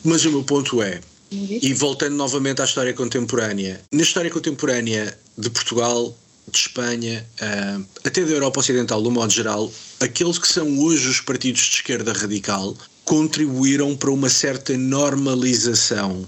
[0.03, 1.01] mas o meu ponto é,
[1.32, 6.15] e voltando novamente à história contemporânea, na história contemporânea de Portugal
[6.51, 11.21] de Espanha, uh, até da Europa Ocidental, do modo geral, aqueles que são hoje os
[11.21, 12.75] partidos de esquerda radical
[13.05, 16.27] contribuíram para uma certa normalização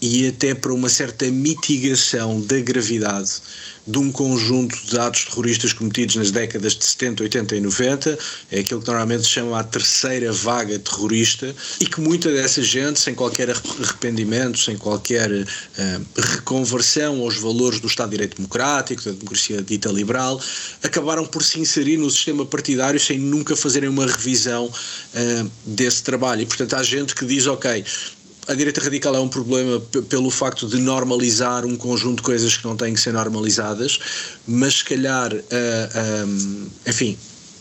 [0.00, 3.32] e até para uma certa mitigação da gravidade
[3.86, 8.18] de um conjunto de atos terroristas cometidos nas décadas de 70, 80 e 90,
[8.50, 13.00] é aquilo que normalmente se chama a terceira vaga terrorista, e que muita dessa gente,
[13.00, 15.46] sem qualquer arrependimento, sem qualquer uh,
[16.16, 20.40] reconversão aos valores do Estado de Direito Democrático, da democracia dita liberal,
[20.82, 26.42] acabaram por se inserir no sistema partidário sem nunca fazerem uma revisão uh, desse trabalho.
[26.42, 27.84] E, portanto, há gente que diz, ok,
[28.50, 29.78] a direita radical é um problema
[30.08, 34.00] pelo facto de normalizar um conjunto de coisas que não têm que ser normalizadas,
[34.44, 35.40] mas se calhar, uh,
[35.94, 37.16] ah, um, enfim,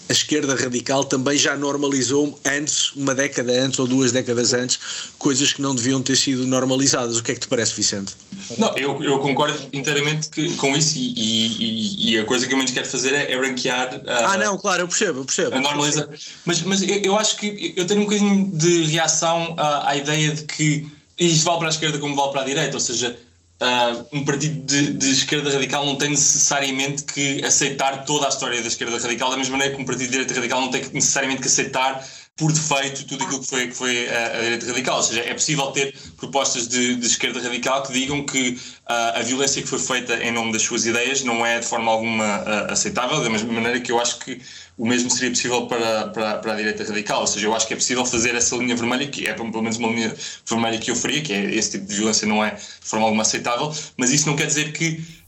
[0.10, 4.80] a esquerda radical também já normalizou antes, uma década antes ou duas décadas antes,
[5.20, 7.18] coisas que não deviam ter sido normalizadas.
[7.18, 8.16] O que é que te parece, Vicente?
[8.58, 12.58] Não, eu, eu concordo inteiramente que, com isso e, e, e, a coisa que eu
[12.58, 14.02] menos quero fazer é, é branquear.
[14.08, 15.56] A, ah, não, claro, eu percebo, eu percebo.
[15.56, 16.10] A normalização.
[16.44, 20.32] Mas, mas eu, eu, acho que eu tenho um bocadinho de reação à, à ideia
[20.32, 20.88] de que
[21.20, 23.16] isto vale para a esquerda como vale para a direita, ou seja,
[23.62, 28.62] Uh, um partido de, de, esquerda radical não tem necessariamente que aceitar toda a história
[28.62, 31.42] da esquerda radical, da mesma maneira que um partido de direita radical não tem necessariamente
[31.42, 32.02] que aceitar
[32.40, 34.98] por defeito tudo aquilo que foi, que foi a, a direita radical.
[34.98, 38.52] Ou seja, é possível ter propostas de, de esquerda radical que digam que
[38.90, 41.92] uh, a violência que foi feita em nome das suas ideias não é de forma
[41.92, 44.42] alguma uh, aceitável, da mesma maneira que eu acho que
[44.78, 47.20] o mesmo seria possível para, para, para, a direita radical.
[47.22, 49.76] Ou seja, eu acho que é possível fazer essa linha vermelha, que é pelo menos
[49.76, 50.16] uma linha
[50.48, 53.24] vermelha que eu faria, que é esse tipo de violência não é de forma alguma
[53.24, 55.19] aceitável, mas isso não quer dizer que.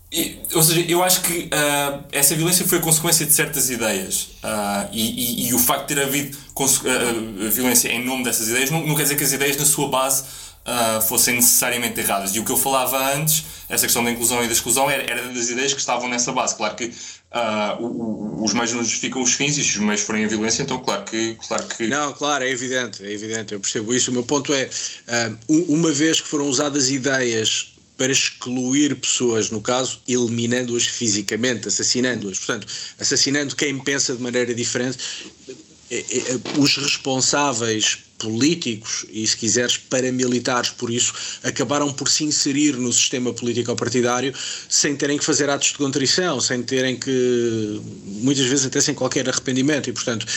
[0.54, 4.90] Ou seja, eu acho que uh, essa violência foi a consequência de certas ideias uh,
[4.92, 8.86] e, e, e, o facto de ter havido uh, violência em nome dessas ideias não,
[8.86, 10.24] não, quer dizer que as ideias na sua base
[11.08, 12.36] fossem necessariamente erradas.
[12.36, 15.28] E o que eu falava antes, essa questão da inclusão e da exclusão, era, era
[15.30, 16.56] das ideias que estavam nessa base.
[16.56, 16.94] Claro que
[18.38, 21.04] os meios não justificam os fins e se os meios forem a violência, então claro
[21.04, 21.88] que, claro que.
[21.88, 24.12] Não, claro, é evidente, é evidente, eu percebo isso.
[24.12, 24.70] O meu ponto é,
[25.48, 27.71] uma vez que foram usadas ideias
[28.02, 32.66] para excluir pessoas, no caso, eliminando-as fisicamente, assassinando-as, portanto,
[33.00, 34.98] assassinando quem pensa de maneira diferente,
[35.92, 41.12] é, é, os responsáveis políticos e, se quiseres, paramilitares, por isso,
[41.42, 44.32] acabaram por se inserir no sistema político-partidário
[44.70, 49.28] sem terem que fazer atos de contrição, sem terem que, muitas vezes, até sem qualquer
[49.28, 49.90] arrependimento.
[49.90, 50.28] E, portanto,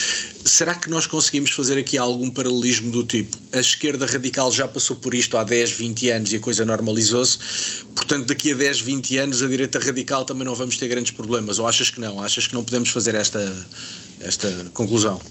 [0.43, 3.37] será que nós conseguimos fazer aqui algum paralelismo do tipo?
[3.53, 7.37] A esquerda radical já passou por isto há 10, 20 anos e a coisa normalizou-se,
[7.95, 11.59] portanto, daqui a 10, 20 anos a direita radical também não vamos ter grandes problemas.
[11.59, 12.19] Ou achas que não?
[12.19, 13.55] Achas que não podemos fazer esta,
[14.21, 15.21] esta conclusão?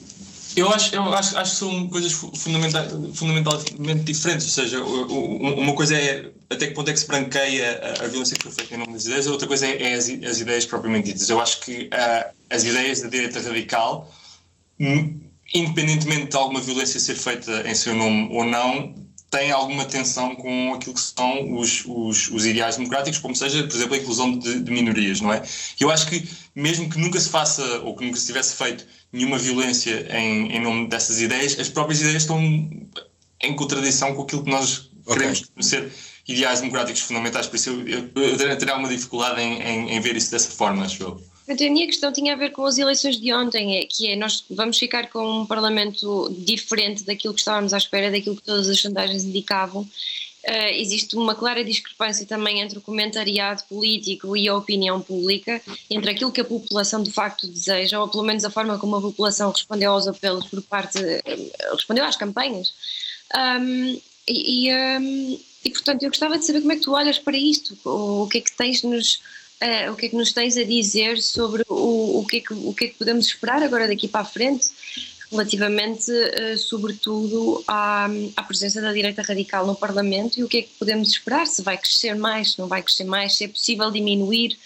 [0.56, 4.46] Eu acho, eu acho, acho que são coisas fundamental, fundamentalmente diferentes.
[4.46, 8.44] Ou seja, uma coisa é até que ponto é que se branqueia a, violência que
[8.44, 11.28] foi feita em nome das ideias, outra coisa é, é as, as, ideias propriamente ditas.
[11.28, 14.12] Eu acho que uh, as ideias da direita radical,
[15.52, 18.94] independentemente de alguma violência ser feita em seu nome ou não,
[19.34, 23.74] têm alguma tensão com aquilo que são os, os, os ideais democráticos, como seja, por
[23.74, 25.42] exemplo, a inclusão de, de minorias, não é?
[25.80, 29.36] Eu acho que, mesmo que nunca se faça ou que nunca se tivesse feito nenhuma
[29.36, 34.50] violência em, em nome dessas ideias, as próprias ideias estão em contradição com aquilo que
[34.50, 35.16] nós okay.
[35.16, 35.92] queremos ser
[36.28, 37.48] ideais democráticos fundamentais.
[37.48, 40.84] Por isso eu, eu, eu teria alguma dificuldade em, em, em, ver isso dessa forma,
[40.84, 41.20] acho eu.
[41.46, 44.44] A minha questão tinha a ver com as eleições de ontem, é, que é nós
[44.48, 48.80] vamos ficar com um Parlamento diferente daquilo que estávamos à espera, daquilo que todas as
[48.80, 49.86] sondagens indicavam,
[50.46, 56.10] Uh, existe uma clara discrepância também entre o comentariado político e a opinião pública, entre
[56.10, 59.50] aquilo que a população de facto deseja, ou pelo menos a forma como a população
[59.50, 62.74] respondeu aos apelos por parte, uh, respondeu às campanhas.
[63.34, 67.38] Um, e, um, e, portanto, eu gostava de saber como é que tu olhas para
[67.38, 69.22] isto, o que é que tens nos.
[69.62, 72.52] Uh, o que é que nos tens a dizer sobre o, o, que é que,
[72.52, 74.70] o que é que podemos esperar agora daqui para a frente?
[75.30, 80.62] relativamente, uh, sobretudo, à, à, presença da direita radical no Parlamento e o que é
[80.62, 83.90] que podemos esperar, se vai crescer mais, se não vai crescer mais, se é possível
[83.90, 84.56] diminuir,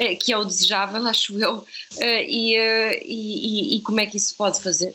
[0.00, 1.64] uh, que é o desejável, acho eu,
[2.00, 2.56] e,
[3.04, 4.94] e, e como é que isso pode fazer.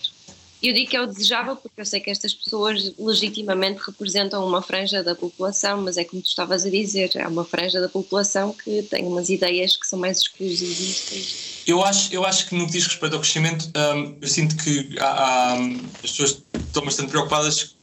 [0.66, 4.64] Eu digo que é o desejável porque eu sei que estas pessoas legitimamente representam uma
[4.64, 8.52] franja da população, mas é como tu estavas a dizer, é uma franja da população
[8.52, 11.62] que tem umas ideias que são mais exclusivistas.
[11.68, 14.98] Eu acho, eu acho que no que diz respeito ao crescimento, hum, eu sinto que
[14.98, 15.54] há, há,
[16.04, 17.76] as pessoas estão bastante preocupadas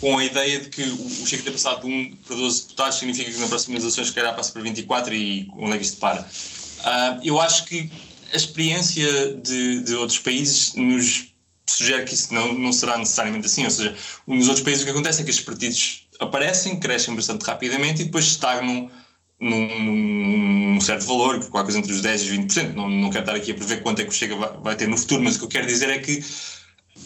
[0.00, 3.30] com a ideia de que o Chega ter passado de 1 para 12 deputados significa
[3.30, 6.22] que na próxima eleições calhar passa para 24 e onde é que isto para?
[6.22, 7.88] Uh, eu acho que
[8.32, 11.35] a experiência de, de outros países nos
[11.68, 13.64] sugere que isso não, não será necessariamente assim.
[13.64, 13.96] Ou seja,
[14.26, 18.04] nos outros países o que acontece é que estes partidos aparecem, crescem bastante rapidamente e
[18.04, 18.90] depois estagnam
[19.38, 22.74] num, num certo valor, qualquer coisa entre os 10% e 20%.
[22.74, 24.88] Não, não quero estar aqui a prever quanto é que o Chega vai, vai, ter
[24.88, 26.24] no futuro, mas o que eu quero dizer é que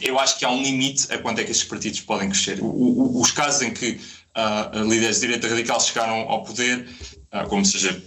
[0.01, 2.61] eu acho que há um limite a quanto é que estes partidos podem crescer.
[2.61, 4.01] O, o, os casos em que
[4.37, 6.89] uh, líderes de direita radical chegaram ao poder,
[7.33, 8.01] uh, como seja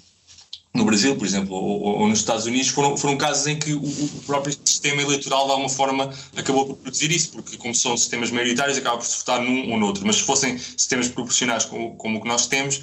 [0.74, 3.84] no Brasil, por exemplo, ou, ou, nos Estados Unidos, foram, foram casos em que o,
[3.84, 8.32] o, próprio sistema eleitoral, de alguma forma, acabou por produzir isso, porque, como são sistemas
[8.32, 10.06] maioritários, acaba por se votar num ou noutro.
[10.06, 12.78] Mas se fossem sistemas proporcionais como, como o que nós temos,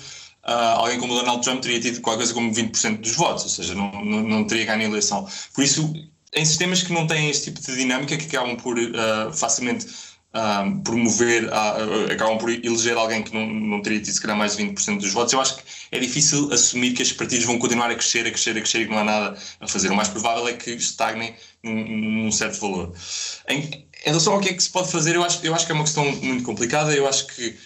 [0.44, 3.74] uh, alguém como Donald Trump teria tido qualquer coisa como 20% dos votos, ou seja,
[3.74, 5.28] não, não, não teria ganho a eleição.
[5.52, 5.92] Por isso,
[6.32, 9.86] em sistemas que não têm este tipo de dinâmica, que acabam por uh, facilmente
[10.32, 14.56] um, promover, a, acabam por eleger alguém que não, não teria tido se calhar mais
[14.56, 17.90] de 20% dos votos, eu acho que é difícil assumir que estes partidos vão continuar
[17.90, 19.90] a crescer, a crescer, a crescer e que não há nada a fazer.
[19.90, 22.92] O mais provável é que estagnem num, num certo valor.
[23.48, 25.72] Em, em, relação ao que é que se pode fazer, eu acho, eu acho que
[25.72, 27.56] é uma questão muito complicada, eu acho que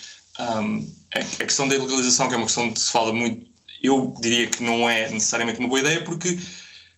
[0.41, 3.47] um, a, a questão da legalização, que é uma questão que se fala muito,
[3.83, 6.39] eu diria que não é necessariamente uma boa ideia, porque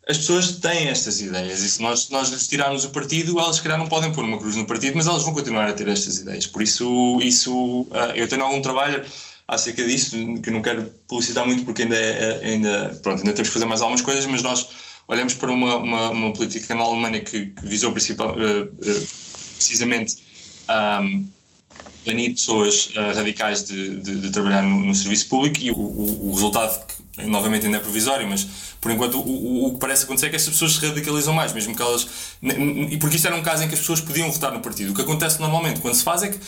[0.09, 3.63] as pessoas têm estas ideias e se nós, nós lhes tirarmos o partido, elas se
[3.63, 6.19] calhar não podem pôr uma cruz no partido, mas elas vão continuar a ter estas
[6.19, 6.47] ideias.
[6.47, 9.05] Por isso, isso uh, eu tenho algum trabalho
[9.49, 13.55] acerca disso, que não quero publicitar muito porque ainda, é, ainda, pronto, ainda temos que
[13.55, 14.69] fazer mais algumas coisas, mas nós
[15.09, 19.07] olhamos para uma, uma, uma política na Alemanha que, que visou principal, uh,
[19.57, 20.19] precisamente
[21.03, 21.27] um,
[22.05, 26.87] banir pessoas radicais de, de, de trabalhar no, no, serviço público e o, o resultado,
[26.87, 28.47] que, novamente ainda é provisório, mas
[28.81, 31.75] por enquanto, o, o, que parece acontecer é que as pessoas se radicalizam mais, mesmo
[31.75, 32.07] que elas.
[32.91, 34.93] E porque isso era um caso em que as pessoas podiam votar no partido.
[34.93, 36.39] O que acontece normalmente quando se faz é que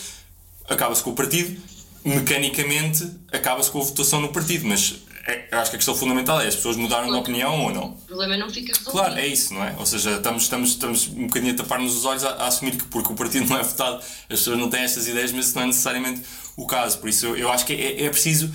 [0.69, 1.59] acaba-se com o partido,
[2.05, 4.95] mecanicamente acaba-se com a votação no partido, mas
[5.27, 7.23] é, acho que a questão fundamental é as pessoas mudaram claro.
[7.23, 7.85] de opinião ou não.
[7.89, 8.91] O problema não fica resolvido.
[8.91, 9.75] Claro, é isso, não é?
[9.77, 12.85] Ou seja, estamos, estamos, estamos um bocadinho a tapar-nos os olhos a, a, assumir que
[12.85, 15.63] porque o partido não é votado as pessoas não têm estas ideias, mas isso não
[15.63, 16.21] é necessariamente
[16.55, 16.97] o caso.
[16.99, 18.47] Por isso eu, eu acho que é, é preciso.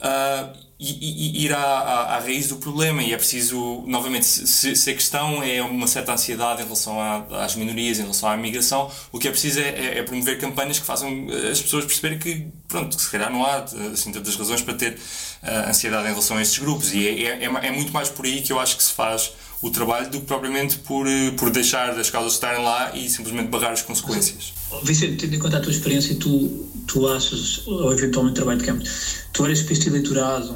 [0.00, 4.76] Uh, e, e, ir à, à, à, raiz do problema e é preciso, novamente, se,
[4.76, 8.36] se, a questão é uma certa ansiedade em relação à, às minorias, em relação à
[8.36, 11.84] imigração, o que é preciso é, é, é, promover campanhas que façam eh, as pessoas
[11.84, 16.06] perceberem que, pronto, que se calhar não há assim, tantas razões para ter uh, ansiedade
[16.06, 18.60] em relação a estes grupos e é, é, é, muito mais por aí que eu
[18.60, 19.32] acho que se faz
[19.62, 23.48] o trabalho do que propriamente por, eh, por deixar as causas estarem lá e simplesmente
[23.48, 24.52] barrar as consequências.
[24.82, 28.84] Vicente, tendo em conta a tua experiência, tu, tu achas, ou eventualmente trabalho de campo,
[29.32, 30.54] tu olhas para este eleitorado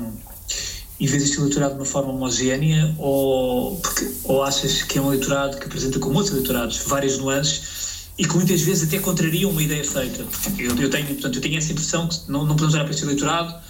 [1.00, 5.08] e vês este eleitorado de uma forma homogénea ou, porque, ou achas que é um
[5.08, 9.62] eleitorado que apresenta como outros eleitorados várias nuances e que muitas vezes até contrariam uma
[9.62, 10.24] ideia feita?
[10.58, 13.04] Eu, eu, tenho, portanto, eu tenho essa impressão que não, não podemos olhar para este
[13.04, 13.67] eleitorado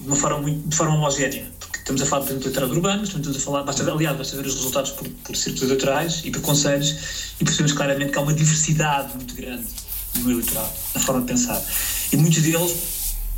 [0.00, 1.46] de uma forma, muito, de forma homogénea
[1.84, 4.46] Estamos a falar, por exemplo, de eleitorado urbano, estamos a falar, basta, aliás, basta ver
[4.46, 6.96] os resultados por, por círculos eleitorais e por conselhos
[7.38, 9.66] e percebemos claramente que há uma diversidade muito grande
[10.14, 11.62] no eleitorado, na forma de pensar.
[12.10, 12.74] E muitos deles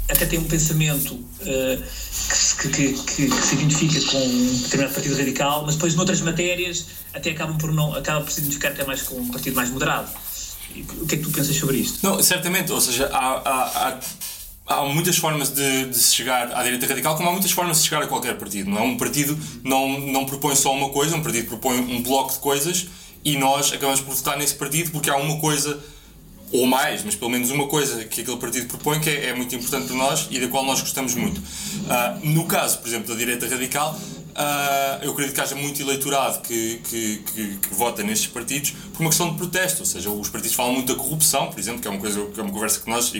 [0.08, 1.82] até têm um pensamento uh,
[2.62, 6.86] que, que, que, que, se identifica com um determinado partido radical, mas depois noutras matérias
[7.12, 10.08] até acabam por, não, acabam por se identificar até mais com um partido mais moderado.
[11.00, 11.98] O que é que tu pensas sobre isto?
[12.04, 14.00] Não, certamente, ou seja, há, há, há
[14.66, 17.88] há muitas formas de, de, se chegar à direita radical, como há muitas formas de
[17.88, 18.68] chegar a qualquer partido.
[18.68, 18.82] Não é?
[18.82, 22.88] Um partido não, não propõe só uma coisa, um partido propõe um bloco de coisas
[23.24, 25.78] e nós acabamos por votar nesse partido porque há uma coisa,
[26.52, 29.54] ou mais, mas pelo menos uma coisa que aquele partido propõe que é, é muito
[29.54, 31.38] importante para nós e da qual nós gostamos muito.
[31.38, 33.98] Uh, no caso, por exemplo, da direita radical,
[34.36, 39.00] Uh, eu acredito que haja muito eleitorado que, que, que, que, vota nestes partidos por
[39.00, 41.88] uma questão de protesto, ou seja, os partidos falam muito da corrupção, por exemplo, que
[41.88, 43.10] é uma, coisa, que é uma conversa que nós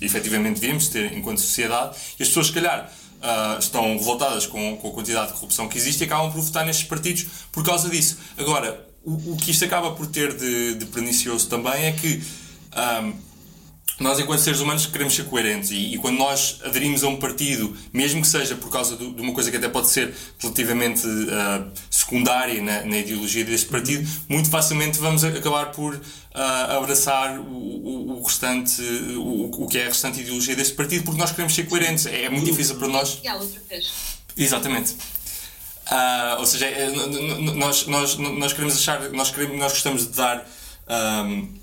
[0.00, 2.88] efetivamente devíamos ter enquanto sociedade, e as pessoas, se calhar,
[3.20, 6.64] uh, estão revoltadas com, com a quantidade de corrupção que existe e acabam por votar
[6.64, 8.18] nestes partidos por causa disso.
[8.38, 12.22] Agora, o, o que isto acaba por ter de, de pernicioso também é que.
[12.76, 13.30] Um,
[14.00, 17.76] nós, enquanto seres humanos, queremos ser coerentes e, e, quando nós aderimos a um partido,
[17.92, 21.70] mesmo que seja por causa do, de uma coisa que até pode ser relativamente uh,
[21.90, 26.00] secundária na, na, ideologia deste partido, muito facilmente vamos acabar por uh,
[26.78, 28.80] abraçar o, o, o restante,
[29.18, 32.06] o, o, que é a restante ideologia deste partido, porque nós queremos ser coerentes.
[32.06, 33.18] É, é muito difícil para nós.
[34.34, 34.92] Exatamente.
[35.90, 36.88] Uh, ou seja, é,
[37.54, 40.48] nós, nós, nós queremos achar, nós, queremos, nós gostamos de dar.
[40.88, 41.59] Um,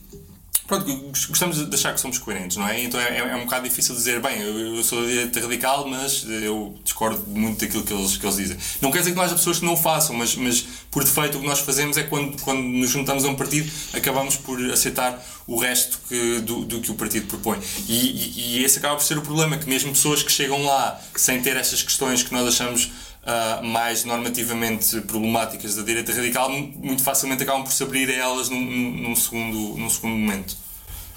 [0.67, 0.85] Pronto,
[1.29, 2.83] gostamos de achar que somos coerentes, não é?
[2.83, 6.25] Então é, é um bocado difícil dizer, bem, eu, eu sou da direita radical, mas
[6.27, 8.57] eu discordo muito daquilo que eles, que eles dizem.
[8.81, 11.37] Não quer dizer que não haja pessoas que não o façam, mas, mas por defeito
[11.37, 15.23] o que nós fazemos é quando, quando nos juntamos a um partido, acabamos por aceitar
[15.47, 17.59] o resto que, do, do que o partido propõe.
[17.87, 20.99] E, e, e esse acaba por ser o problema, que mesmo pessoas que chegam lá
[21.15, 22.91] sem ter estas questões que nós achamos
[23.27, 28.47] Uh, mais normativamente problemáticas da direita radical, muito facilmente acabam por se abrir a elas
[28.47, 30.55] num, num, segundo, num segundo momento.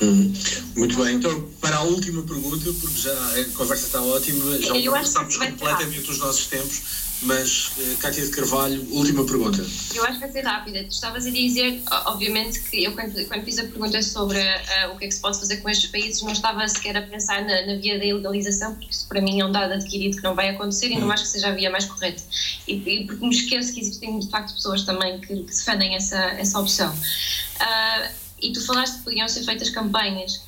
[0.00, 0.32] Hum,
[0.76, 5.36] muito bem, então para a última pergunta, porque já a conversa está ótima, já ultrapassamos
[5.36, 6.80] completamente os nossos tempos,
[7.22, 9.64] mas uh, Cátia de Carvalho, última pergunta.
[9.94, 10.84] Eu acho que vai ser rápida.
[10.84, 14.96] Tu estavas a dizer, obviamente, que eu quando, quando fiz a pergunta sobre uh, o
[14.96, 17.66] que é que se pode fazer com estes países, não estava sequer a pensar na,
[17.66, 20.50] na via da ilegalização, porque isso para mim é um dado adquirido que não vai
[20.50, 21.12] acontecer e não hum.
[21.12, 22.22] acho que seja a via mais correta.
[22.66, 26.18] E, e porque me esqueço que existem de facto pessoas também que, que defendem essa,
[26.18, 26.92] essa opção.
[26.92, 30.40] Uh, e tu falaste que podiam ser feitas campanhas.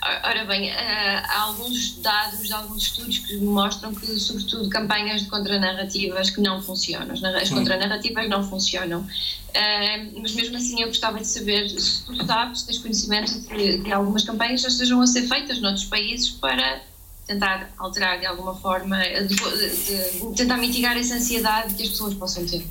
[0.00, 6.40] Ora bem, há alguns dados alguns estudos que mostram que, sobretudo, campanhas de contranarrativas que
[6.40, 7.14] não funcionam.
[7.14, 9.04] As contranarrativas não funcionam.
[10.20, 14.22] Mas mesmo assim, eu gostava de saber se tu sabes, tens conhecimento de, de algumas
[14.22, 16.80] campanhas já estejam a ser feitas noutros países para
[17.26, 22.14] tentar alterar de alguma forma, de, de, de tentar mitigar essa ansiedade que as pessoas
[22.14, 22.64] possam ter.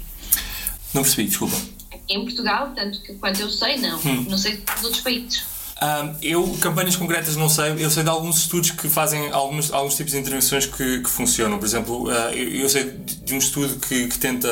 [0.94, 1.58] Não percebi, desculpa.
[2.08, 4.00] Em Portugal, tanto que quanto eu sei, não.
[4.00, 4.26] Hum.
[4.30, 5.57] Não sei dos outros países.
[6.22, 7.76] Eu, campanhas concretas, não sei.
[7.78, 11.60] Eu sei de alguns estudos que fazem alguns, alguns tipos de intervenções que, que funcionam.
[11.60, 14.50] Por exemplo, uh, eu, sei de, um estudo que, que tenta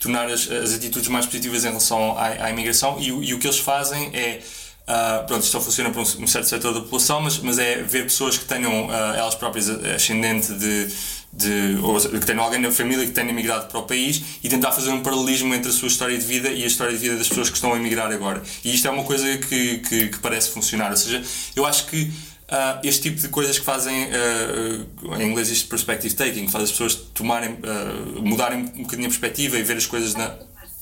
[0.00, 3.46] tornar as, as, atitudes mais positivas em relação à, à imigração e, e, o que
[3.46, 4.40] eles fazem é
[4.88, 8.04] Uh, pronto, isto só funciona para um, certo setor da população, mas, mas é ver
[8.04, 10.88] pessoas que tenham uh, elas próprias ascendente de,
[11.38, 14.72] de, ou que tenham alguém na família que tenha emigrado para o país e tentar
[14.72, 17.28] fazer um paralelismo entre a sua história de vida e a história de vida das
[17.28, 18.42] pessoas que estão a emigrar agora.
[18.64, 20.90] E isto é uma coisa que, que, que parece funcionar.
[20.90, 21.22] Ou seja,
[21.54, 22.10] eu acho que
[22.48, 26.64] Uh, este tipo de coisas que fazem, uh, em inglês isto perspective taking, que faz
[26.64, 30.34] as pessoas tomarem, uh, mudarem um bocadinho a perspectiva e ver as coisas na...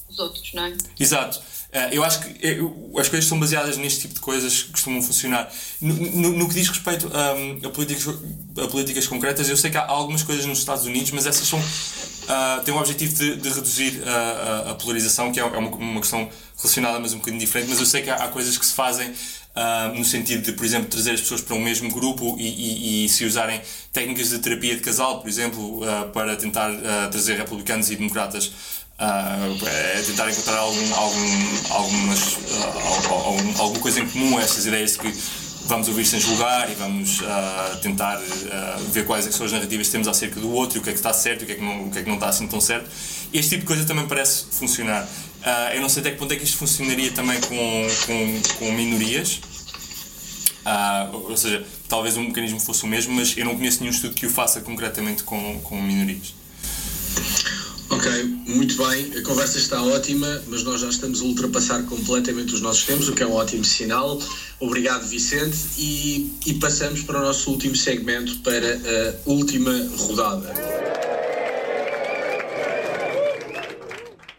[0.09, 0.77] Os outros, não é?
[0.97, 1.43] Exato.
[1.77, 2.59] Eh, eu acho que eh,
[2.99, 5.53] as coisas são baseadas neste tipo de coisas que costumam funcionar.
[5.79, 8.15] No, no, no que diz respeito um, a, políticas,
[8.57, 11.59] a políticas concretas, eu sei que há algumas coisas nos Estados Unidos, mas essas são,
[11.59, 16.31] uh, têm o objetivo de, de reduzir a, a, polarização, que é uma, uma questão
[16.57, 17.69] relacionada, mas um bocadinho diferente.
[17.69, 19.13] Mas eu sei que há, há coisas que se fazem
[19.57, 23.07] Uh, no sentido de, por exemplo, trazer as pessoas para um mesmo grupo e, e,
[23.07, 23.59] e se usarem
[23.91, 28.53] técnicas de terapia de casal, por exemplo, uh, para tentar uh, trazer republicanos e democratas
[28.99, 34.67] uh, é tentar encontrar algum, algum, algumas, uh, algum, alguma coisa em comum a essas
[34.67, 35.13] ideias que
[35.67, 38.21] vamos ouvir sem julgar e vamos uh, tentar
[38.93, 40.93] ver quais é são as narrativas que temos acerca do outro, e o que é
[40.93, 42.29] que está certo e o que é que não, o que é que não está
[42.29, 42.89] assim tão certo.
[43.33, 45.09] Este tipo de coisa também parece funcionar.
[45.75, 49.41] eu não sei até que ponto é que isto funcionaria também com, com, com minorias.
[51.13, 54.27] ou seja, talvez o mecanismo fosse o mesmo, mas eu não conheço nenhum estudo que
[54.27, 56.46] o faça concretamente com, com minorias.
[57.97, 59.11] Ok, muito bem.
[59.19, 63.15] A conversa está ótima, mas nós já estamos a ultrapassar completamente os nossos tempos, o
[63.15, 64.21] que é um ótimo sinal.
[64.61, 65.57] Obrigado, Vicente.
[65.79, 70.53] E, e passamos para o nosso último segmento, para a última rodada.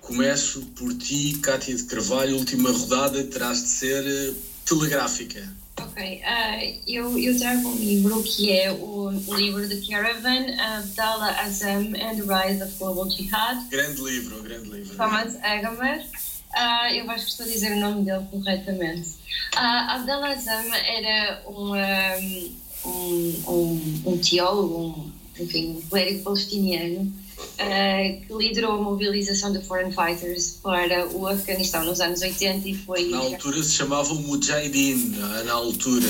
[0.02, 2.38] Começo por ti, Cátia de Carvalho.
[2.38, 4.36] Última rodada terás de ser uh,
[4.66, 5.52] telegráfica.
[5.98, 11.42] Ok, uh, eu, eu trago um livro que é o, o livro The Caravan, Abdallah
[11.42, 13.68] Azam and the Rise of Global Jihad.
[13.72, 14.96] Grande livro, grande livro.
[14.96, 15.98] Thomas Agamar.
[15.98, 19.10] Uh, eu acho que estou a dizer o nome dele corretamente.
[19.56, 21.74] Uh, Abdallah Azam era um,
[22.86, 29.62] um, um, um teólogo, um, enfim, um clérigo palestiniano uh, que liderou a mobilização de
[29.62, 33.10] foreign fighters para o Afeganistão nos anos 80 e foi.
[33.10, 35.16] Na altura se chamava o Mujahideen,
[35.46, 36.08] na altura.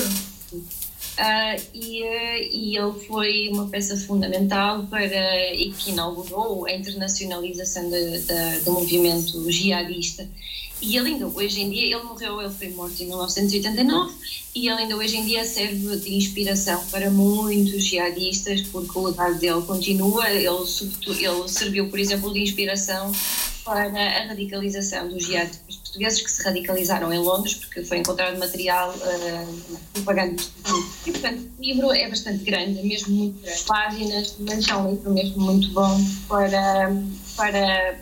[1.18, 7.90] Uh, e, uh, e ele foi uma peça fundamental para e que inaugurou a internacionalização
[7.90, 10.28] de, de, do movimento jihadista
[10.80, 14.14] e ele ainda hoje em dia, ele morreu, ele foi morto em 1989
[14.54, 19.38] e ele ainda hoje em dia serve de inspiração para muitos jihadistas porque o legado
[19.38, 23.12] dele continua, ele, ele serviu, por exemplo, de inspiração
[23.64, 28.94] para a radicalização dos jihadistas portugueses que se radicalizaram em Londres porque foi encontrado material
[28.94, 30.58] uh, propagandístico.
[31.06, 35.12] E, portanto, o livro é bastante grande, mesmo muito grande, páginas, mas é um livro
[35.12, 36.92] mesmo muito bom para,
[37.36, 37.98] para,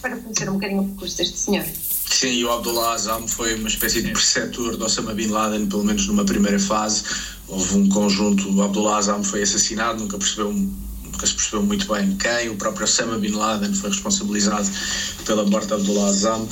[0.00, 1.66] para conhecer um bocadinho o percurso deste senhor.
[2.14, 5.82] Sim, e o Abdullah Azam foi uma espécie de preceptor do Osama Bin Laden, pelo
[5.82, 7.02] menos numa primeira fase.
[7.48, 10.54] Houve um conjunto, o Abdullah Azam foi assassinado, nunca percebeu
[11.24, 14.68] se percebeu muito bem quem, o próprio Osama Bin Laden foi responsabilizado
[15.24, 16.48] pela morte de Abdullah Azam,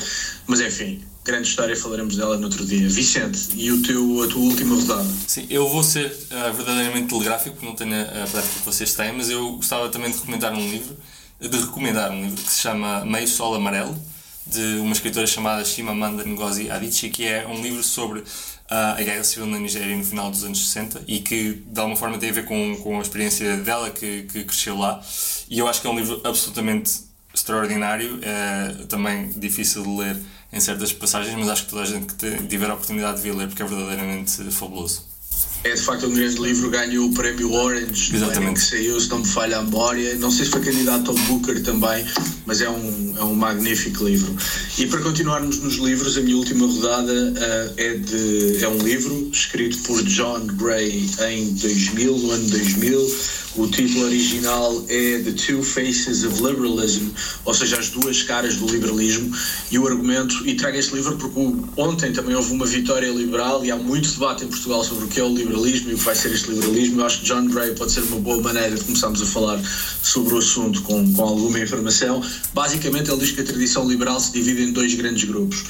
[0.48, 2.88] mas enfim, grande história, falaremos dela no outro dia.
[2.88, 5.08] Vicente, e o teu, a tua última rodada?
[5.28, 9.12] Sim, eu vou ser uh, verdadeiramente telegráfico, porque não tenho a prática que vocês têm,
[9.12, 10.96] mas eu gostava também de recomendar um livro,
[11.40, 13.96] de recomendar um livro que se chama Meio Sol Amarelo,
[14.46, 18.24] de uma escritora chamada Shimamanda Ngozi Adichie, que é um livro sobre uh,
[18.70, 22.18] a guerra civil na Nigéria no final dos anos 60 e que de alguma forma
[22.18, 25.00] tem a ver com, com a experiência dela que, que cresceu lá.
[25.48, 27.02] E eu acho que é um livro absolutamente
[27.34, 30.16] extraordinário, é também difícil de ler
[30.52, 33.34] em certas passagens, mas acho que toda a gente que tiver a oportunidade de vir
[33.34, 35.11] ler porque é verdadeiramente fabuloso.
[35.64, 38.54] É de facto um grande livro, ganhou o prémio Orange Exatamente.
[38.54, 40.16] que saiu, se não me falha a memória.
[40.16, 42.04] Não sei se foi candidato ao Booker também,
[42.46, 44.34] mas é um, é um magnífico livro.
[44.76, 49.30] E para continuarmos nos livros, a minha última rodada uh, é, de, é um livro
[49.32, 55.62] escrito por John Gray em 2000, no ano 2000 o título original é The Two
[55.62, 57.10] Faces of Liberalism,
[57.44, 59.30] ou seja, as duas caras do liberalismo.
[59.70, 61.38] E o argumento, e trago este livro porque
[61.76, 65.20] ontem também houve uma vitória liberal e há muito debate em Portugal sobre o que
[65.20, 67.00] é o liberalismo e o que vai ser este liberalismo.
[67.00, 69.60] Eu acho que John Gray pode ser uma boa maneira de começarmos a falar
[70.02, 72.22] sobre o assunto com, com alguma informação.
[72.54, 75.62] Basicamente, ele diz que a tradição liberal se divide em dois grandes grupos.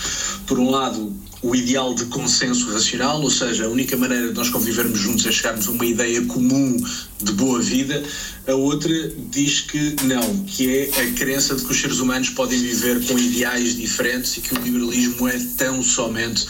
[0.47, 4.49] Por um lado, o ideal de consenso racional, ou seja, a única maneira de nós
[4.49, 6.76] convivermos juntos é chegarmos a uma ideia comum
[7.20, 8.03] de boa vida.
[8.47, 12.59] A outra diz que não, que é a crença de que os seres humanos podem
[12.61, 16.47] viver com ideais diferentes e que o liberalismo é tão somente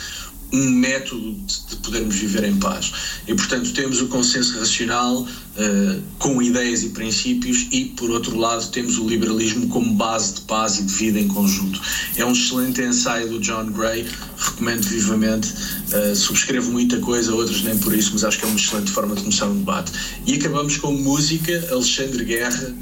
[0.53, 2.93] um método de, de, podermos viver em paz.
[3.27, 8.69] E, portanto, temos o consenso racional uh, com ideias e princípios e, por outro lado,
[8.71, 11.81] temos o liberalismo como base de paz e de vida em conjunto.
[12.17, 15.53] É um excelente ensaio do John Gray, recomendo vivamente.
[15.93, 19.15] Uh, subscrevo muita coisa, outras nem por isso, mas acho que é uma excelente forma
[19.15, 19.93] de começar um debate.
[20.27, 22.75] E acabamos com música, Alexandre Guerra,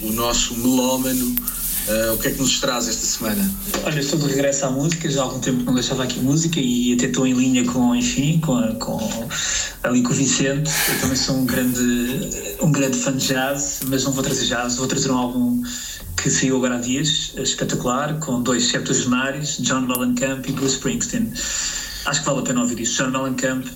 [0.00, 1.36] o nosso melómano
[1.88, 3.50] Uh, o que é que nos traz esta semana?
[3.84, 6.94] Olha, estou de regresso à música, já há algum tempo não deixava aqui música e
[6.94, 9.28] até estou em linha com, enfim, com, a, com
[9.82, 10.70] ali com o Vicente.
[10.88, 12.30] Eu também sou um grande,
[12.60, 15.60] um grande fã de jazz, mas não vou trazer jazz, vou trazer um álbum
[16.16, 21.32] que saiu agora há dias, espetacular, com dois septuagenários, John Mellencamp e Bruce Springsteen.
[22.06, 23.02] Acho que vale a pena ouvir isso.
[23.02, 23.66] John Mellencamp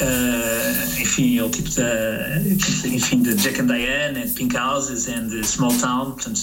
[0.00, 2.40] Uh, enfim, é o tipo da,
[2.88, 6.40] enfim, de Jack and Diane, and Pink Houses and Small Town, portanto,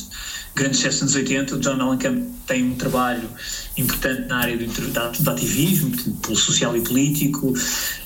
[0.56, 1.56] grandes sucessos nos 80.
[1.56, 3.30] O John Mellencamp tem um trabalho
[3.78, 5.91] importante na área do, do, ativismo,
[6.22, 7.54] pelo social e político.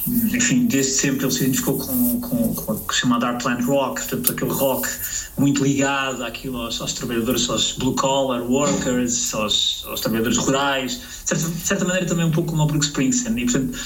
[0.07, 3.63] Enfim, desde sempre ele se identificou com, com, com o que se chama Dark Plant
[3.65, 4.87] Rock, portanto, aquele rock
[5.37, 11.29] muito ligado àquilo aos, aos trabalhadores, aos blue collar workers, aos, aos trabalhadores rurais, de
[11.29, 13.37] certa, de certa, maneira também um pouco como o Bruce Springsteen.
[13.37, 13.77] E, portanto,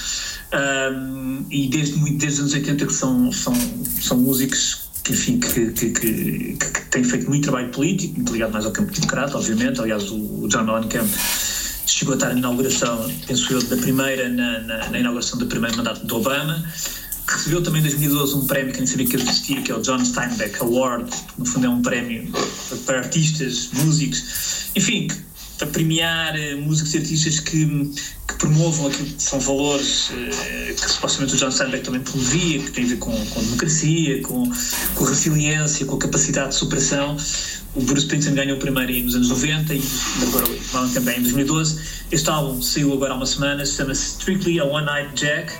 [0.52, 3.54] um, e desde, muito, desde os anos 80 que são, são,
[4.00, 8.52] são músicos que, enfim, que, que, que, que têm feito muito trabalho político, muito ligado
[8.52, 9.80] mais ao campo democrata, obviamente.
[9.80, 11.08] Aliás, o, John Mellencamp
[11.86, 15.76] chegou a estar na inauguração, penso eu, da primeira, na, na, na inauguração do primeiro
[15.76, 16.64] mandato de Obama.
[17.28, 20.04] Recebeu também em 2012 um prémio que nem sabia que existia, que é o John
[20.04, 22.28] Steinbeck Award, no fundo é um prémio
[22.84, 25.06] para artistas, músicos, enfim,
[25.56, 27.92] para premiar eh, músicos e artistas que
[28.40, 32.84] promovam aquilo que são valores eh, que supostamente o John Steinbeck também promovia, que tem
[32.84, 34.50] a ver com, com democracia, com,
[34.94, 37.16] com resiliência, com capacidade de superação.
[37.74, 39.82] O Bruce Springsteen ganhou o primeiro nos anos 90 e
[40.22, 41.80] agora o também em 2012.
[42.10, 45.52] Este álbum saiu agora há uma semana, chama-se Strictly a One Night Jack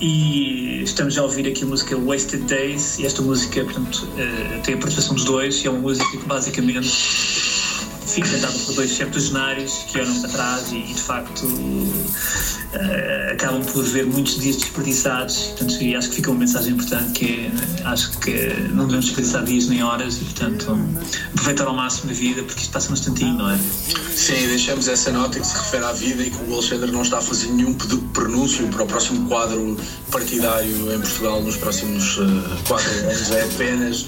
[0.00, 4.74] e estamos a ouvir aqui a música Wasted Days e esta música, portanto, eh, tem
[4.74, 6.88] a participação dos dois e é uma música que basicamente
[8.16, 13.84] fica cantada por dois septuagenários que olham para trás e, de facto uh, acabam por
[13.84, 18.18] ver muitos dias desperdiçados portanto, e acho que fica uma mensagem importante que é, acho
[18.18, 18.30] que
[18.70, 20.78] não devemos desperdiçar dias nem horas e portanto
[21.34, 23.58] aproveitar ao máximo a vida porque isto passa um instantinho, não é?
[24.14, 27.18] Sim, deixamos essa nota que se refere à vida e que o Alexandre não está
[27.18, 29.76] a fazer nenhum pronúncio para o próximo quadro
[30.10, 32.24] partidário em Portugal nos próximos uh,
[32.66, 34.06] quatro anos, é apenas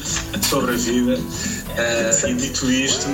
[0.48, 1.18] sobre a vida.
[1.18, 3.06] Uh, e dito isto,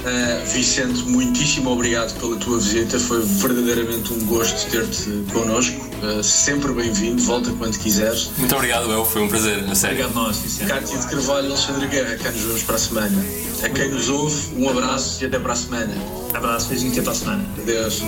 [0.00, 2.98] Uh, Vicente, muitíssimo obrigado pela tua visita.
[2.98, 5.88] Foi verdadeiramente um gosto ter-te connosco.
[6.02, 8.30] Uh, sempre bem-vindo, volta quando quiseres.
[8.38, 9.04] Muito obrigado, eu.
[9.04, 10.04] Foi um prazer, a sério.
[10.04, 10.68] Obrigado, nós, Vicente.
[10.68, 13.24] Cátia de Carvalho e Alexandre Guerra, cá nos vemos para a semana.
[13.62, 15.94] A quem nos ouve, um abraço e até para a semana.
[16.32, 17.44] Um abraço, beijinho até para a semana.
[17.58, 18.02] Adeus.